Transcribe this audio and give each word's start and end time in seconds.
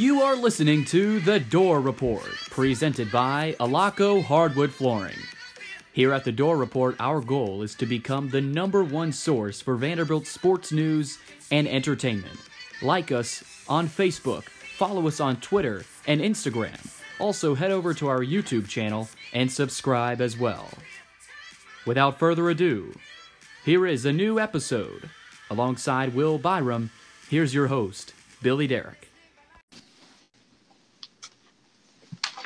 You 0.00 0.22
are 0.22 0.34
listening 0.34 0.86
to 0.86 1.20
The 1.20 1.40
Dore 1.40 1.78
Report, 1.78 2.24
presented 2.48 3.12
by 3.12 3.54
Alaco 3.60 4.24
Hardwood 4.24 4.72
Flooring. 4.72 5.18
Here 5.92 6.14
at 6.14 6.24
The 6.24 6.32
Dore 6.32 6.56
Report, 6.56 6.96
our 6.98 7.20
goal 7.20 7.60
is 7.60 7.74
to 7.74 7.84
become 7.84 8.30
the 8.30 8.40
number 8.40 8.82
one 8.82 9.12
source 9.12 9.60
for 9.60 9.76
Vanderbilt 9.76 10.26
sports 10.26 10.72
news 10.72 11.18
and 11.50 11.68
entertainment. 11.68 12.38
Like 12.80 13.12
us 13.12 13.44
on 13.68 13.88
Facebook, 13.88 14.44
follow 14.44 15.06
us 15.06 15.20
on 15.20 15.36
Twitter 15.36 15.84
and 16.06 16.22
Instagram. 16.22 16.78
Also, 17.18 17.54
head 17.54 17.70
over 17.70 17.92
to 17.92 18.08
our 18.08 18.20
YouTube 18.20 18.68
channel 18.68 19.06
and 19.34 19.52
subscribe 19.52 20.22
as 20.22 20.34
well. 20.34 20.70
Without 21.84 22.18
further 22.18 22.48
ado, 22.48 22.94
here 23.66 23.86
is 23.86 24.06
a 24.06 24.14
new 24.14 24.40
episode. 24.40 25.10
Alongside 25.50 26.14
Will 26.14 26.38
Byram, 26.38 26.90
here's 27.28 27.52
your 27.52 27.66
host, 27.66 28.14
Billy 28.40 28.66
Derrick. 28.66 29.09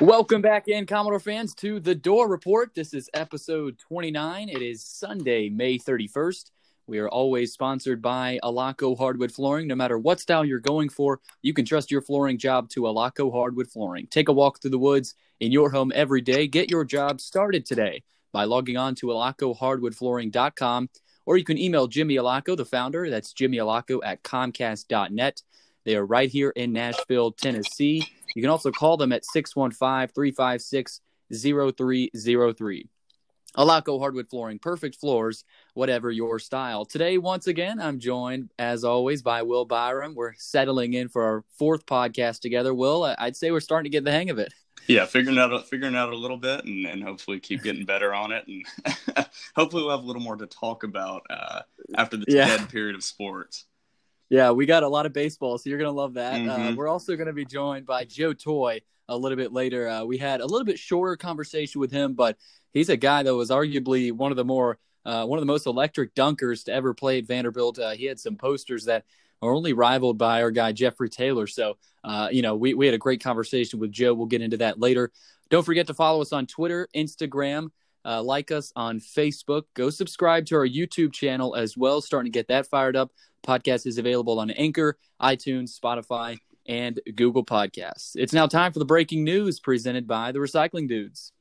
Welcome 0.01 0.41
back 0.41 0.67
in, 0.67 0.85
Commodore 0.85 1.21
fans, 1.21 1.55
to 1.55 1.79
the 1.79 1.95
Dore 1.95 2.27
Report. 2.27 2.75
This 2.75 2.93
is 2.93 3.09
episode 3.13 3.79
29. 3.79 4.49
It 4.49 4.61
is 4.61 4.83
Sunday, 4.83 5.47
May 5.47 5.79
31st. 5.79 6.51
We 6.85 6.99
are 6.99 7.07
always 7.07 7.53
sponsored 7.53 8.01
by 8.01 8.37
Alaco 8.43 8.97
Hardwood 8.97 9.31
Flooring. 9.31 9.67
No 9.67 9.75
matter 9.75 9.97
what 9.97 10.19
style 10.19 10.43
you're 10.43 10.59
going 10.59 10.89
for, 10.89 11.21
you 11.41 11.53
can 11.53 11.63
trust 11.63 11.91
your 11.91 12.01
flooring 12.01 12.37
job 12.37 12.67
to 12.71 12.81
Alaco 12.81 13.31
Hardwood 13.31 13.69
Flooring. 13.69 14.07
Take 14.07 14.27
a 14.27 14.33
walk 14.33 14.61
through 14.61 14.71
the 14.71 14.77
woods 14.77 15.15
in 15.39 15.53
your 15.53 15.69
home 15.69 15.93
every 15.95 16.19
day. 16.19 16.45
Get 16.45 16.69
your 16.69 16.83
job 16.83 17.21
started 17.21 17.65
today 17.65 18.03
by 18.33 18.43
logging 18.43 18.75
on 18.75 18.95
to 18.95 19.07
alacohardwoodflooring.com 19.07 20.89
or 21.25 21.37
you 21.37 21.45
can 21.45 21.57
email 21.57 21.87
Jimmy 21.87 22.15
Alaco, 22.15 22.57
the 22.57 22.65
founder. 22.65 23.09
That's 23.09 23.31
Jimmy 23.31 23.57
Alaco 23.59 24.01
at 24.03 24.23
comcast.net. 24.23 25.41
They 25.85 25.95
are 25.95 26.05
right 26.05 26.29
here 26.29 26.49
in 26.49 26.73
Nashville, 26.73 27.31
Tennessee. 27.31 28.05
You 28.35 28.41
can 28.41 28.51
also 28.51 28.69
call 28.71 28.97
them 28.97 29.11
at 29.11 29.25
615 29.25 30.13
356 30.13 31.01
0303. 31.33 32.89
Alaco 33.57 33.97
Hardwood 33.99 34.29
Flooring, 34.29 34.59
perfect 34.59 34.97
floors, 34.97 35.45
whatever 35.75 36.11
your 36.11 36.39
style. 36.39 36.83
Today, 36.83 37.17
once 37.17 37.47
again, 37.47 37.79
I'm 37.79 37.99
joined, 37.99 38.49
as 38.59 38.83
always, 38.83 39.21
by 39.21 39.43
Will 39.43 39.63
Byram. 39.63 40.13
We're 40.13 40.33
settling 40.37 40.93
in 40.93 41.07
for 41.07 41.23
our 41.23 41.43
fourth 41.57 41.85
podcast 41.85 42.41
together. 42.41 42.73
Will, 42.73 43.15
I'd 43.17 43.37
say 43.37 43.51
we're 43.51 43.61
starting 43.61 43.89
to 43.89 43.95
get 43.95 44.03
the 44.03 44.11
hang 44.11 44.29
of 44.29 44.39
it. 44.39 44.53
Yeah, 44.87 45.05
figuring 45.05 45.39
out 45.39 45.67
figuring 45.69 45.95
out 45.95 46.11
a 46.11 46.17
little 46.17 46.35
bit, 46.35 46.65
and, 46.65 46.85
and 46.85 47.01
hopefully 47.01 47.39
keep 47.39 47.63
getting 47.63 47.85
better 47.85 48.13
on 48.13 48.33
it, 48.33 48.45
and 48.45 48.65
hopefully 49.55 49.83
we'll 49.83 49.95
have 49.95 50.03
a 50.03 50.07
little 50.07 50.21
more 50.21 50.35
to 50.35 50.47
talk 50.47 50.83
about 50.83 51.23
uh, 51.29 51.61
after 51.95 52.17
the 52.17 52.25
Yeah. 52.27 52.45
dead 52.57 52.69
period 52.69 52.95
of 52.95 53.03
sports. 53.05 53.63
Yeah, 54.29 54.51
we 54.51 54.65
got 54.65 54.83
a 54.83 54.87
lot 54.87 55.05
of 55.05 55.13
baseball, 55.13 55.57
so 55.57 55.69
you're 55.69 55.77
going 55.79 55.91
to 55.93 55.95
love 55.95 56.15
that. 56.15 56.33
Uh, 56.35 56.57
Mhm. 56.57 56.75
we're 56.75 56.87
also 56.87 57.15
going 57.15 57.27
to 57.27 57.33
be 57.33 57.45
joined 57.45 57.85
by 57.85 58.05
Joe 58.05 58.33
Toye 58.33 58.81
a 59.07 59.15
little 59.17 59.35
bit 59.35 59.53
later. 59.53 59.87
Uh, 59.87 60.03
we 60.03 60.17
had 60.17 60.41
a 60.41 60.45
little 60.45 60.65
bit 60.65 60.79
shorter 60.79 61.15
conversation 61.15 61.79
with 61.79 61.91
him, 61.91 62.13
but 62.13 62.37
he's 62.73 62.89
a 62.89 62.97
guy 62.97 63.21
that 63.21 63.35
was 63.35 63.51
arguably 63.51 64.11
one 64.11 64.31
of 64.31 64.37
the 64.37 64.45
more 64.45 64.77
uh, 65.05 65.23
one 65.23 65.37
of 65.37 65.41
the 65.41 65.45
most 65.45 65.67
electric 65.67 66.15
dunkers 66.15 66.65
to 66.65 66.73
ever 66.73 66.91
play 66.91 67.19
at 67.19 67.27
Vanderbilt. 67.27 67.77
Uh, 67.77 67.91
he 67.91 68.05
had 68.05 68.19
some 68.19 68.35
posters 68.35 68.85
that 68.85 69.05
are 69.43 69.53
only 69.53 69.71
rivaled 69.71 70.17
by 70.17 70.41
our 70.41 70.49
guy 70.49 70.71
Jeffrey 70.71 71.09
Taylor. 71.09 71.45
So, 71.45 71.77
uh, 72.03 72.29
you 72.31 72.41
know, 72.41 72.55
we 72.55 72.73
we 72.73 72.87
had 72.87 72.95
a 72.95 72.97
great 72.97 73.21
conversation 73.21 73.77
with 73.79 73.91
Joe. 73.91 74.15
We'll 74.15 74.25
get 74.25 74.41
into 74.41 74.57
that 74.57 74.79
later. 74.79 75.11
Don't 75.51 75.63
forget 75.63 75.85
to 75.87 75.93
follow 75.93 76.21
us 76.21 76.33
on 76.33 76.47
Twitter, 76.47 76.87
Instagram. 76.95 77.69
Uh, 78.05 78.21
like 78.21 78.51
us 78.51 78.71
on 78.75 78.99
Facebook. 78.99 79.63
Go 79.73 79.89
subscribe 79.89 80.45
to 80.45 80.55
our 80.55 80.67
YouTube 80.67 81.11
channel 81.11 81.55
as 81.55 81.75
well. 81.75 82.01
Starting 82.01 82.31
to 82.31 82.37
get 82.37 82.47
that 82.49 82.67
fired 82.67 82.95
up. 82.95 83.11
Podcast 83.45 83.87
is 83.87 83.97
available 83.97 84.39
on 84.39 84.51
Anchor, 84.51 84.97
iTunes, 85.21 85.79
Spotify, 85.79 86.37
and 86.67 86.99
Google 87.15 87.43
Podcasts. 87.45 88.11
It's 88.15 88.33
now 88.33 88.47
time 88.47 88.71
for 88.73 88.79
the 88.79 88.85
breaking 88.85 89.23
news 89.23 89.59
presented 89.59 90.07
by 90.07 90.31
the 90.31 90.39
Recycling 90.39 90.87
Dudes. 90.87 91.31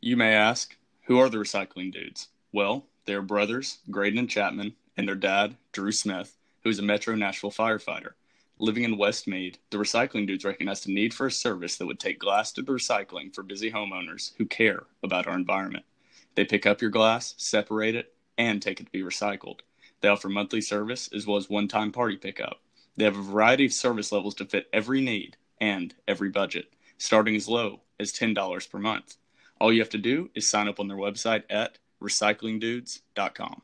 You 0.00 0.16
may 0.16 0.34
ask, 0.34 0.76
who 1.06 1.18
are 1.18 1.28
the 1.28 1.38
recycling 1.38 1.92
dudes? 1.92 2.28
Well, 2.52 2.86
they're 3.06 3.22
brothers, 3.22 3.78
Graydon 3.90 4.18
and 4.18 4.30
Chapman, 4.30 4.74
and 4.96 5.08
their 5.08 5.14
dad, 5.14 5.56
Drew 5.72 5.92
Smith, 5.92 6.36
who 6.62 6.70
is 6.70 6.78
a 6.78 6.82
Metro 6.82 7.14
Nashville 7.14 7.50
firefighter. 7.50 8.12
Living 8.58 8.84
in 8.84 8.96
Westmead, 8.96 9.56
the 9.70 9.78
recycling 9.78 10.26
dudes 10.26 10.44
recognized 10.44 10.86
the 10.86 10.94
need 10.94 11.12
for 11.12 11.26
a 11.26 11.32
service 11.32 11.76
that 11.76 11.86
would 11.86 11.98
take 11.98 12.18
glass 12.18 12.52
to 12.52 12.62
the 12.62 12.72
recycling 12.72 13.34
for 13.34 13.42
busy 13.42 13.70
homeowners 13.70 14.32
who 14.38 14.46
care 14.46 14.84
about 15.02 15.26
our 15.26 15.34
environment. 15.34 15.84
They 16.34 16.44
pick 16.44 16.66
up 16.66 16.80
your 16.80 16.90
glass, 16.90 17.34
separate 17.36 17.94
it, 17.94 18.14
and 18.36 18.60
take 18.60 18.80
it 18.80 18.84
to 18.84 18.92
be 18.92 19.02
recycled. 19.02 19.60
They 20.00 20.08
offer 20.08 20.28
monthly 20.28 20.60
service 20.60 21.08
as 21.14 21.26
well 21.26 21.36
as 21.36 21.48
one 21.48 21.68
time 21.68 21.92
party 21.92 22.16
pickup. 22.16 22.60
They 22.96 23.04
have 23.04 23.16
a 23.16 23.22
variety 23.22 23.66
of 23.66 23.72
service 23.72 24.12
levels 24.12 24.34
to 24.36 24.44
fit 24.44 24.68
every 24.72 25.00
need 25.00 25.36
and 25.60 25.94
every 26.06 26.28
budget, 26.28 26.72
starting 26.98 27.34
as 27.36 27.48
low 27.48 27.80
as 27.98 28.12
$10 28.12 28.70
per 28.70 28.78
month. 28.78 29.16
All 29.60 29.72
you 29.72 29.80
have 29.80 29.90
to 29.90 29.98
do 29.98 30.30
is 30.34 30.48
sign 30.48 30.68
up 30.68 30.80
on 30.80 30.88
their 30.88 30.96
website 30.96 31.44
at 31.48 31.78
recyclingdudes.com. 32.02 33.62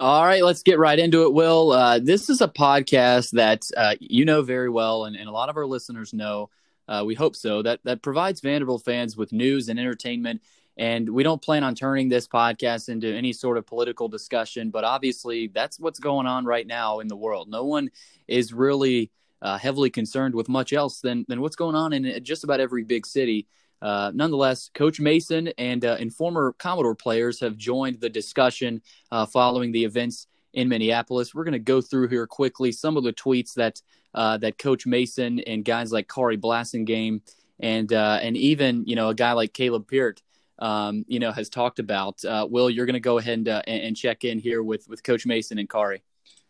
All 0.00 0.24
right, 0.24 0.42
let's 0.42 0.62
get 0.62 0.78
right 0.78 0.98
into 0.98 1.24
it, 1.24 1.32
Will. 1.32 1.72
Uh, 1.72 1.98
this 1.98 2.28
is 2.28 2.40
a 2.40 2.48
podcast 2.48 3.30
that 3.32 3.62
uh, 3.76 3.94
you 4.00 4.24
know 4.24 4.42
very 4.42 4.68
well, 4.68 5.04
and, 5.04 5.14
and 5.14 5.28
a 5.28 5.32
lot 5.32 5.48
of 5.48 5.56
our 5.56 5.66
listeners 5.66 6.12
know. 6.12 6.50
Uh, 6.88 7.04
we 7.06 7.14
hope 7.14 7.36
so. 7.36 7.62
That 7.62 7.80
that 7.84 8.02
provides 8.02 8.40
Vanderbilt 8.40 8.84
fans 8.84 9.16
with 9.16 9.32
news 9.32 9.68
and 9.68 9.78
entertainment. 9.78 10.42
And 10.76 11.08
we 11.08 11.22
don't 11.22 11.42
plan 11.42 11.64
on 11.64 11.74
turning 11.74 12.08
this 12.08 12.26
podcast 12.26 12.88
into 12.88 13.12
any 13.12 13.32
sort 13.32 13.58
of 13.58 13.66
political 13.66 14.08
discussion, 14.08 14.70
but 14.70 14.84
obviously 14.84 15.48
that's 15.48 15.78
what's 15.78 15.98
going 15.98 16.26
on 16.26 16.44
right 16.44 16.66
now 16.66 17.00
in 17.00 17.08
the 17.08 17.16
world. 17.16 17.48
No 17.50 17.64
one 17.64 17.90
is 18.26 18.52
really 18.52 19.10
uh, 19.42 19.58
heavily 19.58 19.90
concerned 19.90 20.34
with 20.34 20.48
much 20.48 20.72
else 20.72 21.00
than 21.00 21.26
than 21.28 21.40
what's 21.40 21.56
going 21.56 21.74
on 21.74 21.92
in 21.92 22.24
just 22.24 22.44
about 22.44 22.60
every 22.60 22.84
big 22.84 23.06
city. 23.06 23.46
Uh, 23.82 24.12
nonetheless, 24.14 24.70
Coach 24.72 25.00
Mason 25.00 25.48
and 25.58 25.84
uh, 25.84 25.96
and 25.98 26.14
former 26.14 26.54
Commodore 26.58 26.94
players 26.94 27.40
have 27.40 27.56
joined 27.56 28.00
the 28.00 28.08
discussion 28.08 28.80
uh, 29.10 29.26
following 29.26 29.72
the 29.72 29.84
events 29.84 30.28
in 30.54 30.68
Minneapolis. 30.68 31.34
We're 31.34 31.44
going 31.44 31.52
to 31.52 31.58
go 31.58 31.80
through 31.80 32.08
here 32.08 32.26
quickly 32.26 32.70
some 32.70 32.96
of 32.96 33.02
the 33.02 33.12
tweets 33.12 33.54
that 33.54 33.82
uh, 34.14 34.36
that 34.38 34.58
Coach 34.58 34.86
Mason 34.86 35.40
and 35.40 35.64
guys 35.64 35.92
like 35.92 36.06
Khari 36.06 36.40
Blasingame 36.40 37.20
and 37.58 37.92
uh, 37.92 38.20
and 38.22 38.36
even 38.36 38.84
you 38.86 38.94
know 38.94 39.08
a 39.08 39.14
guy 39.14 39.32
like 39.32 39.52
Caleb 39.52 39.88
Peart, 39.88 40.22
um, 40.58 41.04
you 41.08 41.18
know, 41.18 41.32
has 41.32 41.48
talked 41.48 41.78
about. 41.78 42.24
Uh, 42.24 42.46
Will, 42.50 42.70
you're 42.70 42.86
going 42.86 42.94
to 42.94 43.00
go 43.00 43.18
ahead 43.18 43.38
and, 43.38 43.48
uh, 43.48 43.62
and 43.66 43.96
check 43.96 44.24
in 44.24 44.38
here 44.38 44.62
with 44.62 44.88
with 44.88 45.02
Coach 45.02 45.26
Mason 45.26 45.58
and 45.58 45.68
Khari. 45.68 46.00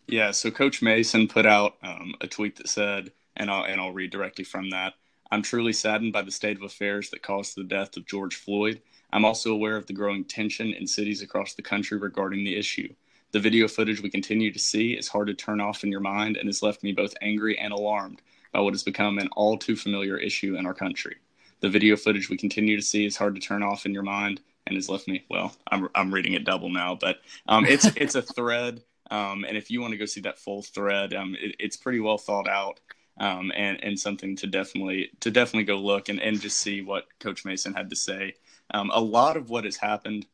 Yeah, 0.06 0.32
so 0.32 0.50
Coach 0.50 0.82
Mason 0.82 1.28
put 1.28 1.46
out 1.46 1.76
um, 1.82 2.14
a 2.20 2.26
tweet 2.26 2.56
that 2.56 2.68
said, 2.68 3.12
and 3.36 3.50
I'll, 3.50 3.64
and 3.64 3.80
I'll 3.80 3.92
read 3.92 4.10
directly 4.10 4.44
from 4.44 4.70
that 4.70 4.94
I'm 5.32 5.40
truly 5.40 5.72
saddened 5.72 6.12
by 6.12 6.20
the 6.20 6.30
state 6.30 6.58
of 6.58 6.62
affairs 6.62 7.08
that 7.08 7.22
caused 7.22 7.56
the 7.56 7.64
death 7.64 7.96
of 7.96 8.04
George 8.04 8.36
Floyd. 8.36 8.82
I'm 9.14 9.24
also 9.24 9.50
aware 9.50 9.78
of 9.78 9.86
the 9.86 9.94
growing 9.94 10.24
tension 10.24 10.74
in 10.74 10.86
cities 10.86 11.22
across 11.22 11.54
the 11.54 11.62
country 11.62 11.96
regarding 11.96 12.44
the 12.44 12.54
issue. 12.54 12.92
The 13.30 13.40
video 13.40 13.66
footage 13.66 14.02
we 14.02 14.10
continue 14.10 14.52
to 14.52 14.58
see 14.58 14.92
is 14.92 15.08
hard 15.08 15.28
to 15.28 15.34
turn 15.34 15.58
off 15.58 15.84
in 15.84 15.90
your 15.90 16.02
mind 16.02 16.36
and 16.36 16.48
has 16.50 16.62
left 16.62 16.82
me 16.82 16.92
both 16.92 17.14
angry 17.22 17.58
and 17.58 17.72
alarmed 17.72 18.20
by 18.52 18.60
what 18.60 18.74
has 18.74 18.82
become 18.82 19.18
an 19.18 19.28
all 19.28 19.56
too 19.56 19.74
familiar 19.74 20.18
issue 20.18 20.54
in 20.56 20.66
our 20.66 20.74
country. 20.74 21.16
The 21.62 21.70
video 21.70 21.96
footage 21.96 22.28
we 22.28 22.36
continue 22.36 22.76
to 22.76 22.82
see 22.82 23.06
is 23.06 23.16
hard 23.16 23.34
to 23.36 23.40
turn 23.40 23.62
off 23.62 23.86
in 23.86 23.94
your 23.94 24.02
mind 24.02 24.40
and 24.66 24.76
has 24.76 24.88
left 24.88 25.08
me. 25.08 25.24
Well, 25.30 25.56
I'm 25.70 25.88
I'm 25.94 26.12
reading 26.12 26.34
it 26.34 26.44
double 26.44 26.68
now, 26.70 26.96
but 27.00 27.18
um, 27.48 27.64
it's 27.64 27.86
it's 27.96 28.14
a 28.16 28.22
thread. 28.22 28.82
Um, 29.10 29.44
and 29.44 29.56
if 29.56 29.70
you 29.70 29.80
want 29.80 29.92
to 29.92 29.98
go 29.98 30.04
see 30.06 30.22
that 30.22 30.38
full 30.38 30.62
thread, 30.62 31.14
um, 31.14 31.36
it, 31.40 31.56
it's 31.58 31.76
pretty 31.76 32.00
well 32.00 32.18
thought 32.18 32.48
out. 32.48 32.80
Um, 33.18 33.52
and 33.54 33.82
and 33.84 33.98
something 33.98 34.36
to 34.36 34.46
definitely 34.46 35.10
to 35.20 35.30
definitely 35.30 35.64
go 35.64 35.76
look 35.78 36.08
and, 36.08 36.20
and 36.20 36.40
just 36.40 36.58
see 36.58 36.82
what 36.82 37.06
Coach 37.20 37.44
Mason 37.44 37.74
had 37.74 37.90
to 37.90 37.96
say. 37.96 38.34
Um, 38.72 38.90
a 38.92 39.00
lot 39.00 39.36
of 39.36 39.50
what 39.50 39.64
has 39.64 39.76
happened 39.76 40.26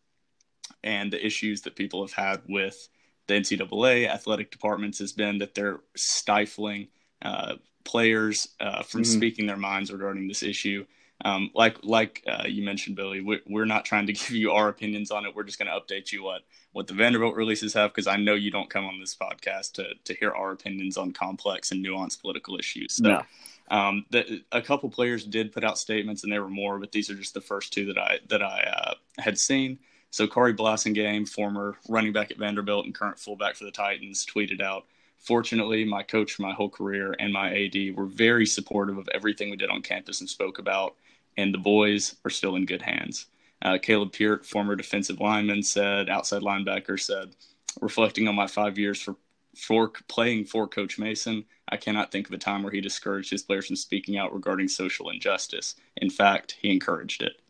and 0.85 1.13
the 1.13 1.25
issues 1.25 1.63
that 1.63 1.77
people 1.77 2.03
have 2.07 2.13
had 2.13 2.43
with 2.49 2.89
the 3.27 3.35
NCAA 3.35 4.09
athletic 4.09 4.51
departments 4.51 5.01
has 5.01 5.13
been 5.13 5.39
that 5.39 5.55
they're 5.55 5.81
stifling 5.97 6.89
uh, 7.21 7.57
players 7.85 8.49
uh, 8.61 8.83
from 8.83 9.03
Mhm. 9.03 9.07
speaking 9.07 9.47
their 9.47 9.57
minds 9.57 9.93
regarding 9.93 10.29
this 10.29 10.43
issue. 10.43 10.87
Um, 11.25 11.51
like 11.55 11.79
like 11.83 12.23
uh, 12.27 12.45
you 12.47 12.65
mentioned, 12.65 12.97
Billy, 12.97 13.21
we, 13.21 13.41
we're 13.47 13.65
not 13.65 13.85
trying 13.85 14.07
to 14.07 14.13
give 14.21 14.31
you 14.31 14.53
our 14.53 14.69
opinions 14.69 15.11
on 15.11 15.27
it. 15.27 15.35
We're 15.35 15.45
just 15.45 15.59
going 15.59 15.71
to 15.71 15.79
update 15.79 16.13
you 16.13 16.23
what 16.23 16.43
what 16.73 16.87
the 16.87 16.95
Vanderbilt 16.95 17.35
releases 17.35 17.75
have 17.75 17.91
because 17.91 18.07
I 18.07 18.17
know 18.17 18.35
you 18.35 18.51
don't 18.51 18.71
come 18.71 18.85
on 18.85 19.01
this 19.01 19.17
podcast 19.17 19.73
to 19.75 19.95
to 20.05 20.15
hear 20.15 20.31
our 20.31 20.53
opinions 20.53 20.97
on 20.97 21.13
complex 21.13 21.73
and 21.73 21.85
nuanced 21.85 22.21
political 22.21 22.59
issues. 22.59 22.95
So, 22.95 23.09
No. 23.09 23.23
um, 23.71 24.07
the, 24.11 24.43
a 24.53 24.63
couple 24.63 24.89
players 24.91 25.25
did 25.25 25.53
put 25.53 25.65
out 25.65 25.79
statements, 25.79 26.23
and 26.23 26.33
there 26.33 26.43
were 26.43 26.49
more, 26.49 26.79
but 26.79 26.93
these 26.93 27.11
are 27.11 27.15
just 27.15 27.35
the 27.35 27.41
first 27.41 27.73
two 27.73 27.87
that 27.87 27.99
I 27.99 28.19
that 28.29 28.43
I 28.43 28.61
uh, 28.63 28.95
had 29.21 29.39
seen. 29.39 29.79
So 30.11 30.27
Corey 30.27 30.55
Blasingame, 30.55 31.29
former 31.29 31.77
running 31.89 32.13
back 32.13 32.31
at 32.31 32.39
Vanderbilt 32.39 32.87
and 32.87 32.95
current 32.95 33.19
fullback 33.19 33.57
for 33.57 33.65
the 33.65 33.71
Titans, 33.71 34.25
tweeted 34.25 34.63
out, 34.63 34.87
Fortunately, 35.19 35.85
my 35.85 36.03
coach 36.03 36.39
my 36.39 36.53
whole 36.53 36.71
career 36.71 37.15
and 37.19 37.33
my 37.33 37.53
AD 37.53 37.95
were 37.97 38.07
very 38.07 38.47
supportive 38.47 38.97
of 38.99 39.09
everything 39.13 39.51
we 39.51 39.57
did 39.57 39.69
on 39.69 39.83
campus 39.83 40.21
and 40.21 40.31
spoke 40.31 40.59
about, 40.59 40.95
and 41.39 41.55
the 41.55 41.59
boys 41.59 42.17
are 42.25 42.31
still 42.31 42.57
in 42.57 42.67
good 42.67 42.83
hands. 42.83 43.27
Uh, 43.63 43.79
Caleb 43.81 44.13
Peart, 44.13 44.45
former 44.45 44.77
defensive 44.77 45.21
lineman, 45.21 45.63
said, 45.63 46.11
outside 46.11 46.43
linebacker, 46.43 47.01
said, 47.01 47.35
reflecting 47.81 48.29
on 48.29 48.35
my 48.35 48.47
five 48.47 48.77
years 48.77 49.01
for, 49.01 49.17
for 49.57 49.89
playing 50.09 50.45
for 50.45 50.69
Coach 50.69 50.99
Mason, 50.99 51.45
I 51.69 51.77
cannot 51.77 52.11
think 52.13 52.29
of 52.29 52.35
a 52.35 52.39
time 52.39 52.63
where 52.63 52.73
he 52.73 52.81
discouraged 52.81 53.31
his 53.31 53.43
players 53.43 53.67
from 53.69 53.77
speaking 53.77 54.19
out 54.19 54.35
regarding 54.35 54.69
social 54.69 55.11
injustice. 55.11 55.77
In 55.97 56.11
fact, 56.11 56.57
he 56.61 56.71
encouraged 56.71 57.23
it. 57.23 57.41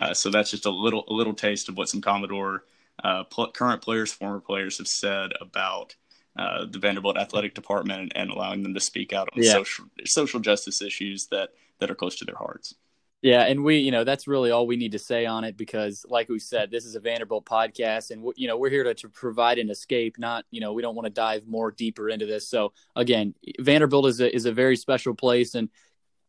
Uh, 0.00 0.14
so 0.14 0.30
that's 0.30 0.50
just 0.50 0.66
a 0.66 0.70
little 0.70 1.04
a 1.08 1.12
little 1.12 1.34
taste 1.34 1.68
of 1.68 1.76
what 1.76 1.88
some 1.88 2.00
Commodore 2.00 2.64
uh, 3.02 3.24
pl- 3.24 3.50
current 3.52 3.82
players, 3.82 4.12
former 4.12 4.40
players 4.40 4.78
have 4.78 4.86
said 4.88 5.32
about 5.40 5.96
uh, 6.38 6.66
the 6.70 6.78
Vanderbilt 6.78 7.16
athletic 7.16 7.54
department 7.54 8.00
and, 8.00 8.12
and 8.14 8.30
allowing 8.30 8.62
them 8.62 8.74
to 8.74 8.80
speak 8.80 9.12
out 9.12 9.28
on 9.34 9.42
Yeah. 9.42 9.52
social 9.54 9.86
social 10.04 10.40
justice 10.40 10.80
issues 10.82 11.26
that 11.28 11.50
that 11.78 11.90
are 11.90 11.96
close 11.96 12.16
to 12.16 12.24
their 12.24 12.36
hearts. 12.36 12.74
Yeah, 13.20 13.42
and 13.42 13.64
we, 13.64 13.78
you 13.78 13.90
know, 13.90 14.04
that's 14.04 14.28
really 14.28 14.52
all 14.52 14.68
we 14.68 14.76
need 14.76 14.92
to 14.92 14.98
say 14.98 15.26
on 15.26 15.42
it 15.42 15.56
because, 15.56 16.06
like 16.08 16.28
we 16.28 16.38
said, 16.38 16.70
this 16.70 16.84
is 16.84 16.94
a 16.94 17.00
Vanderbilt 17.00 17.44
podcast, 17.44 18.12
and 18.12 18.24
you 18.36 18.46
know, 18.46 18.56
we're 18.56 18.70
here 18.70 18.84
to, 18.84 18.94
to 18.94 19.08
provide 19.08 19.58
an 19.58 19.70
escape. 19.70 20.18
Not, 20.18 20.44
you 20.52 20.60
know, 20.60 20.72
we 20.72 20.82
don't 20.82 20.94
want 20.94 21.06
to 21.06 21.10
dive 21.10 21.44
more 21.48 21.72
deeper 21.72 22.08
into 22.08 22.26
this. 22.26 22.46
So, 22.46 22.72
again, 22.94 23.34
Vanderbilt 23.58 24.06
is 24.06 24.20
a 24.20 24.32
is 24.32 24.44
a 24.44 24.52
very 24.52 24.76
special 24.76 25.14
place, 25.14 25.56
and 25.56 25.68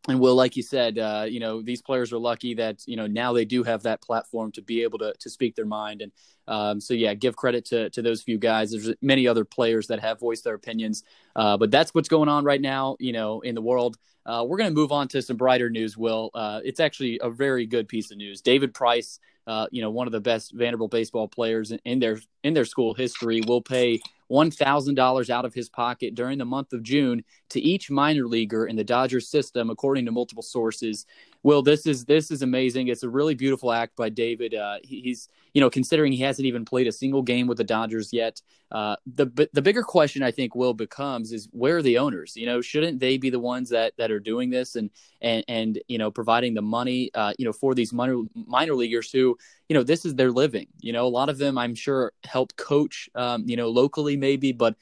and 0.07 0.19
Will, 0.19 0.35
like 0.35 0.55
you 0.55 0.63
said, 0.63 0.97
uh, 0.97 1.25
you 1.27 1.39
know, 1.39 1.61
these 1.61 1.81
players 1.81 2.13
are 2.13 2.17
lucky 2.17 2.53
that 2.55 2.81
you 2.87 2.95
know 2.95 3.05
now 3.05 3.33
they 3.33 3.45
do 3.45 3.63
have 3.63 3.83
that 3.83 4.01
platform 4.01 4.51
to 4.53 4.61
be 4.61 4.83
able 4.83 4.97
to 4.99 5.13
to 5.19 5.29
speak 5.29 5.55
their 5.55 5.65
mind, 5.65 6.01
and 6.01 6.11
um, 6.47 6.79
so 6.79 6.93
yeah, 6.93 7.13
give 7.13 7.35
credit 7.35 7.65
to 7.65 7.89
to 7.89 8.01
those 8.01 8.21
few 8.21 8.37
guys. 8.37 8.71
There's 8.71 8.95
many 9.01 9.27
other 9.27 9.43
players 9.43 9.87
that 9.87 9.99
have 9.99 10.19
voiced 10.19 10.45
their 10.45 10.55
opinions, 10.55 11.03
uh, 11.35 11.57
but 11.57 11.69
that's 11.69 11.93
what's 11.93 12.07
going 12.07 12.29
on 12.29 12.45
right 12.45 12.61
now, 12.61 12.95
you 12.99 13.11
know, 13.11 13.41
in 13.41 13.55
the 13.55 13.61
world. 13.61 13.97
Uh, 14.25 14.45
we're 14.47 14.57
going 14.57 14.69
to 14.69 14.75
move 14.75 14.91
on 14.91 15.07
to 15.09 15.21
some 15.21 15.37
brighter 15.37 15.69
news. 15.69 15.97
Will, 15.97 16.29
uh, 16.33 16.61
it's 16.63 16.79
actually 16.79 17.19
a 17.21 17.29
very 17.29 17.65
good 17.65 17.87
piece 17.87 18.11
of 18.11 18.17
news. 18.17 18.41
David 18.41 18.73
Price, 18.73 19.19
uh, 19.47 19.67
you 19.71 19.81
know, 19.81 19.89
one 19.89 20.07
of 20.07 20.11
the 20.13 20.21
best 20.21 20.53
Vanderbilt 20.53 20.91
baseball 20.91 21.27
players 21.27 21.71
in, 21.71 21.79
in 21.83 21.99
their 21.99 22.19
in 22.43 22.53
their 22.53 22.65
school 22.65 22.93
history, 22.93 23.41
will 23.45 23.61
pay 23.61 23.99
one 24.29 24.49
thousand 24.49 24.95
dollars 24.95 25.29
out 25.29 25.43
of 25.43 25.53
his 25.53 25.69
pocket 25.69 26.15
during 26.15 26.37
the 26.37 26.45
month 26.45 26.71
of 26.71 26.83
June 26.83 27.23
to 27.49 27.59
each 27.59 27.91
minor 27.91 28.25
leaguer 28.27 28.67
in 28.67 28.75
the 28.75 28.83
Dodgers 28.83 29.27
system, 29.27 29.69
according 29.69 30.05
to 30.05 30.11
multiple 30.11 30.43
sources. 30.43 31.05
Will, 31.41 31.61
this 31.61 31.85
is 31.85 32.05
this 32.05 32.31
is 32.31 32.41
amazing. 32.41 32.89
It's 32.89 33.03
a 33.03 33.09
really 33.09 33.33
beautiful 33.33 33.71
act 33.71 33.95
by 33.95 34.09
David. 34.09 34.53
Uh, 34.53 34.77
he, 34.83 35.01
he's 35.01 35.29
you 35.53 35.61
know 35.61 35.69
considering 35.69 36.11
he 36.11 36.21
hasn't 36.21 36.45
even 36.45 36.65
played 36.65 36.87
a 36.87 36.91
single 36.91 37.21
game 37.21 37.47
with 37.47 37.57
the 37.57 37.63
Dodgers 37.63 38.11
yet. 38.11 38.41
Uh, 38.71 38.97
the 39.15 39.49
the 39.53 39.61
bigger 39.61 39.81
question 39.81 40.21
I 40.21 40.31
think 40.31 40.53
will 40.53 40.73
becomes 40.73 41.31
is 41.31 41.47
where 41.51 41.77
are 41.77 41.81
the 41.81 41.97
owners? 41.97 42.35
You 42.35 42.45
know, 42.45 42.61
shouldn't 42.61 42.99
they 42.99 43.17
be 43.17 43.29
the 43.29 43.39
ones 43.39 43.69
that 43.69 43.93
that 43.97 44.11
are 44.11 44.19
doing 44.19 44.49
this 44.49 44.75
and 44.75 44.89
and 45.21 45.45
and 45.47 45.79
you 45.87 45.97
know 45.97 46.11
providing 46.11 46.55
the 46.55 46.61
money 46.61 47.09
uh, 47.15 47.33
you 47.37 47.45
know 47.45 47.53
for 47.53 47.73
these 47.73 47.93
minor 47.93 48.21
minor 48.33 48.73
leaguers 48.73 49.09
who 49.09 49.37
you 49.69 49.73
know 49.73 49.83
this 49.83 50.05
is 50.05 50.15
their 50.15 50.31
living. 50.31 50.67
You 50.81 50.91
know, 50.91 51.07
a 51.07 51.09
lot 51.09 51.29
of 51.29 51.37
them 51.37 51.57
I'm 51.57 51.73
sure 51.73 52.11
help 52.25 52.55
coach 52.57 53.09
um, 53.15 53.45
you 53.47 53.55
know 53.55 53.69
locally 53.69 54.17
maybe, 54.17 54.51
but 54.51 54.75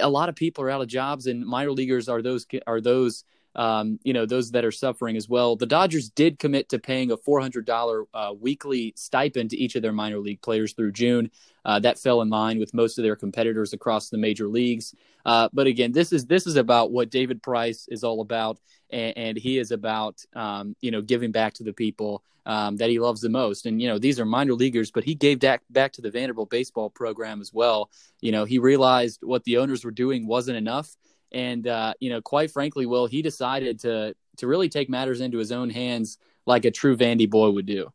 a 0.00 0.08
lot 0.08 0.28
of 0.28 0.34
people 0.34 0.64
are 0.64 0.70
out 0.70 0.80
of 0.80 0.88
jobs 0.88 1.26
and 1.26 1.44
minor 1.46 1.72
leaguers 1.72 2.08
are 2.08 2.22
those 2.22 2.46
are 2.66 2.80
those 2.80 3.24
um, 3.56 3.98
you 4.04 4.12
know 4.12 4.26
those 4.26 4.52
that 4.52 4.64
are 4.64 4.72
suffering 4.72 5.16
as 5.16 5.28
well. 5.28 5.56
The 5.56 5.66
Dodgers 5.66 6.08
did 6.08 6.38
commit 6.38 6.68
to 6.68 6.78
paying 6.78 7.10
a 7.10 7.16
four 7.16 7.40
hundred 7.40 7.66
dollar 7.66 8.04
uh, 8.14 8.32
weekly 8.38 8.92
stipend 8.96 9.50
to 9.50 9.56
each 9.56 9.74
of 9.74 9.82
their 9.82 9.92
minor 9.92 10.18
league 10.18 10.40
players 10.42 10.72
through 10.72 10.92
June. 10.92 11.30
Uh, 11.64 11.78
that 11.78 11.98
fell 11.98 12.22
in 12.22 12.30
line 12.30 12.58
with 12.58 12.72
most 12.72 12.96
of 12.98 13.04
their 13.04 13.16
competitors 13.16 13.72
across 13.72 14.08
the 14.08 14.16
major 14.16 14.48
leagues. 14.48 14.94
Uh, 15.26 15.48
but 15.52 15.66
again, 15.66 15.92
this 15.92 16.12
is 16.12 16.26
this 16.26 16.46
is 16.46 16.56
about 16.56 16.90
what 16.90 17.10
David 17.10 17.42
Price 17.42 17.86
is 17.88 18.04
all 18.04 18.20
about, 18.20 18.58
and, 18.90 19.16
and 19.16 19.36
he 19.36 19.58
is 19.58 19.70
about 19.70 20.24
um, 20.34 20.76
you 20.80 20.90
know 20.90 21.02
giving 21.02 21.32
back 21.32 21.54
to 21.54 21.64
the 21.64 21.72
people 21.72 22.22
um, 22.46 22.76
that 22.76 22.88
he 22.88 22.98
loves 22.98 23.20
the 23.20 23.28
most. 23.28 23.66
And 23.66 23.82
you 23.82 23.88
know 23.88 23.98
these 23.98 24.20
are 24.20 24.24
minor 24.24 24.54
leaguers, 24.54 24.90
but 24.90 25.04
he 25.04 25.14
gave 25.14 25.40
back 25.40 25.62
back 25.70 25.92
to 25.94 26.02
the 26.02 26.10
Vanderbilt 26.10 26.50
baseball 26.50 26.88
program 26.88 27.40
as 27.40 27.52
well. 27.52 27.90
You 28.20 28.32
know 28.32 28.44
he 28.44 28.58
realized 28.58 29.20
what 29.22 29.44
the 29.44 29.58
owners 29.58 29.84
were 29.84 29.90
doing 29.90 30.26
wasn't 30.26 30.56
enough 30.56 30.96
and 31.32 31.66
uh, 31.66 31.94
you 32.00 32.10
know, 32.10 32.20
quite 32.20 32.50
frankly, 32.50 32.86
Will 32.86 33.06
he 33.06 33.22
decided 33.22 33.80
to 33.80 34.14
to 34.38 34.46
really 34.46 34.68
take 34.68 34.88
matters 34.88 35.20
into 35.20 35.38
his 35.38 35.52
own 35.52 35.70
hands 35.70 36.18
like 36.46 36.64
a 36.64 36.70
true 36.70 36.96
Vandy 36.96 37.28
boy 37.28 37.50
would 37.50 37.66
do. 37.66 37.92